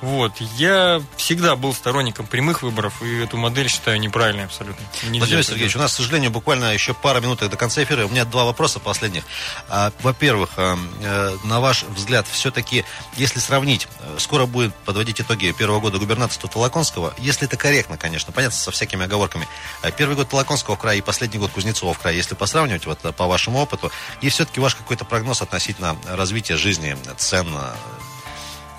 Вот. 0.00 0.32
Я 0.56 1.02
всегда 1.16 1.56
был 1.56 1.74
сторонником 1.74 2.26
прямых 2.26 2.62
выборов, 2.62 3.02
и 3.02 3.18
эту 3.18 3.36
модель 3.36 3.68
считаю 3.68 3.98
неправильной 3.98 4.44
абсолютно. 4.44 4.84
Нельзя 5.04 5.18
Владимир 5.18 5.44
Сергеевич, 5.44 5.76
у 5.76 5.78
нас, 5.80 5.92
к 5.92 5.96
сожалению, 5.96 6.30
буквально 6.30 6.72
еще 6.72 6.94
пара 6.94 7.20
минут 7.20 7.40
до 7.40 7.56
конца 7.56 7.82
эфира. 7.82 8.06
У 8.06 8.08
меня 8.08 8.24
два 8.24 8.44
вопроса 8.44 8.78
последних. 8.78 9.24
А, 9.68 9.92
во-первых, 10.02 10.50
а, 10.56 10.78
э, 11.00 11.36
на 11.44 11.60
ваш 11.60 11.82
взгляд, 11.84 12.26
все-таки, 12.30 12.84
если 13.16 13.40
сравнить, 13.40 13.88
э, 14.00 14.16
скоро 14.18 14.46
будет 14.46 14.74
подводить 14.74 15.20
итоги 15.20 15.52
первого 15.52 15.80
года 15.80 15.98
губернаторства 15.98 16.48
Толоконского, 16.48 17.12
если 17.18 17.46
это 17.46 17.56
корректно, 17.56 17.96
конечно, 17.96 18.32
понятно, 18.32 18.56
со 18.56 18.70
всякими 18.70 19.04
оговорками. 19.04 19.48
А, 19.82 19.90
первый 19.90 20.14
год 20.16 20.28
Толоконского 20.28 20.76
в 20.76 20.78
крае 20.78 20.98
и 20.98 21.02
последний 21.02 21.38
год 21.38 21.50
Кузнецова 21.50 21.92
в 21.92 21.98
крае, 21.98 22.16
если 22.16 22.34
посравнивать 22.34 22.86
вот 22.86 23.00
по 23.00 23.26
вашему 23.26 23.58
опыту, 23.58 23.90
и 24.20 24.28
все-таки 24.28 24.60
ваш 24.60 24.76
какой-то 24.76 25.04
прогноз 25.04 25.42
относительно 25.42 25.96
развития 26.06 26.56
жизни, 26.56 26.96
цен, 27.16 27.48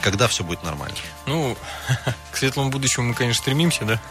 когда 0.02 0.28
все 0.28 0.44
будет 0.44 0.64
нормально? 0.64 0.96
Ну, 1.26 1.56
к 2.32 2.38
светлому 2.38 2.70
будущему 2.70 3.08
мы, 3.08 3.14
конечно, 3.14 3.42
стремимся, 3.42 3.86
да. 3.86 4.02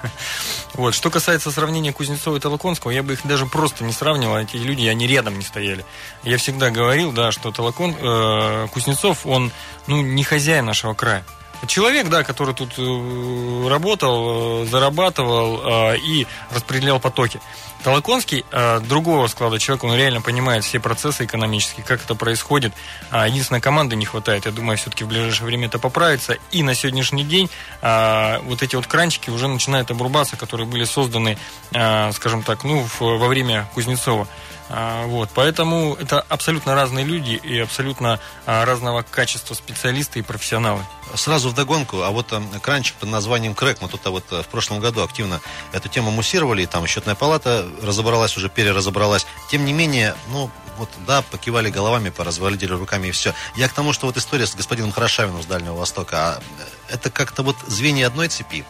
Вот. 0.74 0.94
Что 0.94 1.11
касается 1.11 1.51
сравнения 1.51 1.92
Кузнецова 1.92 2.37
и 2.37 2.40
Толоконского, 2.40 2.90
я 2.90 3.03
бы 3.03 3.14
их 3.14 3.27
даже 3.27 3.46
просто 3.46 3.85
не 3.85 3.92
сравнивал. 3.92 4.37
Эти 4.37 4.57
люди, 4.57 4.87
они 4.87 5.07
рядом 5.07 5.38
не 5.38 5.44
стояли. 5.44 5.85
Я 6.22 6.38
всегда 6.38 6.70
говорил, 6.70 7.12
да, 7.12 7.33
что 7.33 7.51
Толокон, 7.51 7.96
э, 7.98 8.68
Кузнецов, 8.72 9.27
он, 9.27 9.53
ну, 9.87 10.03
не 10.03 10.24
хозяин 10.24 10.66
нашего 10.66 10.94
края. 10.94 11.24
Человек, 11.66 12.09
да, 12.09 12.22
который 12.22 12.55
тут 12.55 12.74
э, 12.79 13.68
работал, 13.68 14.62
э, 14.62 14.66
зарабатывал 14.66 15.92
э, 15.92 15.98
и 15.98 16.27
распределял 16.53 17.01
потоки. 17.01 17.40
Толоконский 17.85 18.45
другого 18.88 19.27
склада 19.29 19.59
человек, 19.59 19.85
он 19.85 19.95
реально 19.95 20.21
понимает 20.21 20.64
все 20.64 20.81
процессы 20.81 21.25
экономические, 21.25 21.85
как 21.85 22.03
это 22.03 22.14
происходит. 22.14 22.73
А, 23.11 23.27
единственной 23.27 23.61
команды 23.61 23.97
не 23.97 24.05
хватает. 24.05 24.47
Я 24.47 24.53
думаю, 24.53 24.77
все-таки 24.77 25.05
в 25.05 25.09
ближайшее 25.09 25.47
время 25.47 25.69
это 25.69 25.79
поправится. 25.79 26.37
И 26.51 26.62
на 26.62 26.75
сегодняшний 26.75 27.25
день 27.25 27.49
вот 27.81 28.62
эти 28.62 28.77
вот 28.77 28.87
кранчики 28.87 29.31
уже 29.31 29.49
начинают 29.49 29.91
обрубаться, 29.91 30.37
которые 30.37 30.67
были 30.67 30.85
созданы, 30.85 31.38
скажем 31.71 32.43
так, 32.43 32.64
ну, 32.64 32.87
во 32.99 33.29
время 33.29 33.69
Кузнецова. 33.75 34.29
А, 34.71 35.07
вот, 35.07 35.31
поэтому 35.35 35.97
это 35.99 36.21
абсолютно 36.21 36.75
разные 36.75 37.05
люди 37.05 37.41
и 37.43 37.59
абсолютно 37.59 38.21
а, 38.45 38.64
разного 38.64 39.03
качества 39.03 39.55
специалисты 39.55 40.19
и 40.19 40.23
профессионалы. 40.23 40.85
Сразу 41.14 41.49
в 41.49 41.55
догонку, 41.55 42.03
а 42.03 42.11
вот 42.11 42.33
э, 42.33 42.41
кранчик 42.61 42.95
под 42.97 43.09
названием 43.09 43.55
Крэк, 43.55 43.81
мы 43.81 43.88
тут 43.88 44.07
а, 44.07 44.11
вот 44.11 44.25
э, 44.31 44.43
в 44.43 44.47
прошлом 44.49 44.81
году 44.81 45.03
активно 45.03 45.41
эту 45.73 45.88
тему 45.88 46.11
муссировали, 46.11 46.62
и 46.62 46.67
там 46.67 46.87
счетная 46.87 47.14
палата 47.14 47.67
разобралась, 47.83 48.37
уже 48.37 48.49
переразобралась. 48.49 49.27
Тем 49.51 49.65
не 49.65 49.73
менее, 49.73 50.15
ну, 50.29 50.51
вот, 50.79 50.89
да, 51.07 51.23
покивали 51.23 51.71
головами, 51.71 52.11
поразвалили 52.11 52.73
руками 52.73 53.09
и 53.09 53.11
все. 53.11 53.35
Я 53.57 53.69
к 53.69 53.73
тому, 53.73 53.93
что 53.93 54.07
вот 54.07 54.17
история 54.17 54.47
с 54.47 54.55
господином 54.55 54.93
Хорошавиным 54.93 55.43
с 55.43 55.47
Дальнего 55.47 55.75
Востока, 55.75 56.17
а 56.17 56.43
это 56.89 57.11
как-то 57.11 57.43
вот 57.43 57.57
звенья 57.67 58.07
одной 58.07 58.29
цепи. 58.29 58.65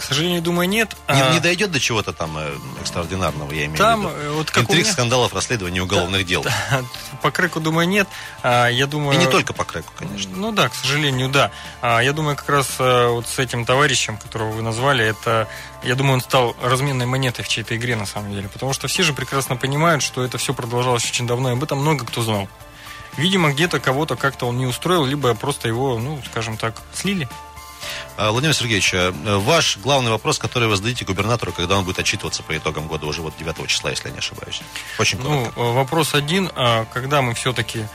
К 0.00 0.02
сожалению, 0.02 0.40
думаю, 0.40 0.66
нет. 0.66 0.96
Не, 1.10 1.20
а... 1.20 1.32
не 1.34 1.40
дойдет 1.40 1.70
до 1.70 1.78
чего-то 1.78 2.14
там 2.14 2.34
э, 2.38 2.56
экстраординарного, 2.80 3.52
я 3.52 3.66
имею 3.66 3.76
там, 3.76 4.06
в 4.06 4.10
виду. 4.10 4.16
Э, 4.18 4.30
вот 4.30 4.56
Интриг, 4.56 4.84
меня... 4.84 4.92
скандалов, 4.92 5.34
расследований 5.34 5.78
уголовных 5.78 6.22
да, 6.22 6.24
дел. 6.26 6.42
Да, 6.42 6.82
по 7.20 7.30
креку, 7.30 7.60
думаю, 7.60 7.86
нет. 7.86 8.08
А, 8.42 8.68
я 8.68 8.86
думаю... 8.86 9.14
И 9.14 9.22
не 9.22 9.30
только 9.30 9.52
по 9.52 9.64
креку, 9.64 9.92
конечно. 9.98 10.34
Ну 10.34 10.52
да, 10.52 10.70
к 10.70 10.74
сожалению, 10.74 11.28
да. 11.28 11.50
А, 11.82 12.00
я 12.00 12.14
думаю, 12.14 12.34
как 12.34 12.48
раз 12.48 12.76
э, 12.78 13.08
вот 13.08 13.28
с 13.28 13.38
этим 13.38 13.66
товарищем, 13.66 14.16
которого 14.16 14.52
вы 14.52 14.62
назвали, 14.62 15.04
это, 15.04 15.46
я 15.82 15.94
думаю, 15.96 16.14
он 16.14 16.20
стал 16.22 16.56
разменной 16.62 17.04
монетой 17.04 17.44
в 17.44 17.48
чьей-то 17.48 17.76
игре, 17.76 17.94
на 17.94 18.06
самом 18.06 18.32
деле. 18.32 18.48
Потому 18.48 18.72
что 18.72 18.88
все 18.88 19.02
же 19.02 19.12
прекрасно 19.12 19.56
понимают, 19.56 20.02
что 20.02 20.24
это 20.24 20.38
все 20.38 20.54
продолжалось 20.54 21.04
очень 21.04 21.26
давно, 21.26 21.50
и 21.50 21.52
об 21.52 21.62
этом 21.62 21.78
много 21.78 22.06
кто 22.06 22.22
знал. 22.22 22.48
Видимо, 23.18 23.52
где-то 23.52 23.80
кого-то 23.80 24.16
как-то 24.16 24.46
он 24.46 24.56
не 24.56 24.64
устроил, 24.64 25.04
либо 25.04 25.34
просто 25.34 25.68
его, 25.68 25.98
ну, 25.98 26.22
скажем 26.30 26.56
так, 26.56 26.80
слили. 26.94 27.28
А, 28.16 28.30
Владимир 28.30 28.54
Сергеевич, 28.54 28.92
э, 28.94 29.10
ваш 29.10 29.78
главный 29.78 30.10
вопрос, 30.10 30.38
который 30.38 30.68
вы 30.68 30.76
зададите 30.76 31.04
губернатору, 31.04 31.52
когда 31.52 31.78
он 31.78 31.84
будет 31.84 31.98
отчитываться 31.98 32.42
по 32.42 32.56
итогам 32.56 32.86
года, 32.86 33.06
уже 33.06 33.22
вот 33.22 33.34
9 33.38 33.66
числа, 33.66 33.90
если 33.90 34.08
я 34.08 34.12
не 34.12 34.18
ошибаюсь. 34.18 34.60
Очень 34.98 35.18
ну, 35.18 35.24
коротко. 35.24 35.52
Ну, 35.56 35.72
вопрос 35.72 36.14
один. 36.14 36.50
А, 36.54 36.84
когда 36.92 37.22
мы 37.22 37.34
все-таки 37.34 37.86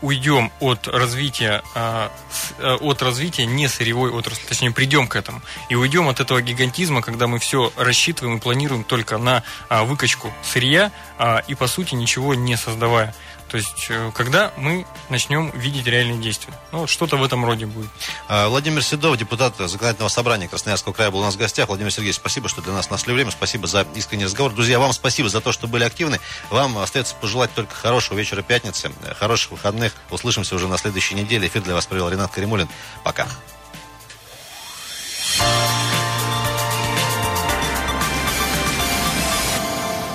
уйдем 0.00 0.50
от 0.60 0.88
развития, 0.88 1.62
от 1.74 3.02
развития 3.02 3.44
не 3.44 3.68
сырьевой 3.68 4.10
отрасли, 4.10 4.46
точнее, 4.46 4.70
придем 4.70 5.06
к 5.06 5.16
этому, 5.16 5.42
и 5.68 5.74
уйдем 5.74 6.08
от 6.08 6.20
этого 6.20 6.40
гигантизма, 6.40 7.02
когда 7.02 7.26
мы 7.26 7.38
все 7.38 7.70
рассчитываем 7.76 8.38
и 8.38 8.40
планируем 8.40 8.84
только 8.84 9.18
на 9.18 9.42
выкачку 9.68 10.32
сырья 10.42 10.92
и, 11.46 11.54
по 11.54 11.66
сути, 11.66 11.94
ничего 11.94 12.34
не 12.34 12.56
создавая. 12.56 13.14
То 13.48 13.56
есть, 13.56 13.86
э, 13.90 14.10
когда 14.14 14.52
мы 14.56 14.86
начнем 15.08 15.50
видеть 15.50 15.86
реальные 15.86 16.18
действия. 16.18 16.52
Ну, 16.72 16.80
вот 16.80 16.90
что-то 16.90 17.16
в 17.16 17.22
этом 17.22 17.44
роде 17.44 17.66
будет. 17.66 17.88
А, 18.28 18.48
Владимир 18.48 18.82
Седов, 18.82 19.16
депутат 19.16 19.56
Законодательного 19.56 20.08
собрания 20.08 20.48
Красноярского 20.48 20.92
края, 20.92 21.10
был 21.10 21.20
у 21.20 21.22
нас 21.22 21.34
в 21.34 21.38
гостях. 21.38 21.68
Владимир 21.68 21.92
Сергеевич, 21.92 22.16
спасибо, 22.16 22.48
что 22.48 22.60
для 22.60 22.72
нас 22.72 22.90
нашли 22.90 23.14
время. 23.14 23.30
Спасибо 23.30 23.66
за 23.66 23.86
искренний 23.94 24.24
разговор. 24.24 24.52
Друзья, 24.52 24.78
вам 24.80 24.92
спасибо 24.92 25.28
за 25.28 25.40
то, 25.40 25.52
что 25.52 25.68
были 25.68 25.84
активны. 25.84 26.20
Вам 26.50 26.78
остается 26.78 27.14
пожелать 27.14 27.52
только 27.54 27.74
хорошего 27.74 28.18
вечера 28.18 28.42
пятницы, 28.42 28.90
хороших 29.18 29.52
выходных. 29.52 29.92
Услышимся 30.10 30.56
уже 30.56 30.66
на 30.66 30.76
следующей 30.76 31.14
неделе. 31.14 31.46
Эфир 31.46 31.62
для 31.62 31.74
вас 31.74 31.86
провел 31.86 32.08
Ренат 32.08 32.32
Каримулин. 32.32 32.68
Пока. 33.04 33.28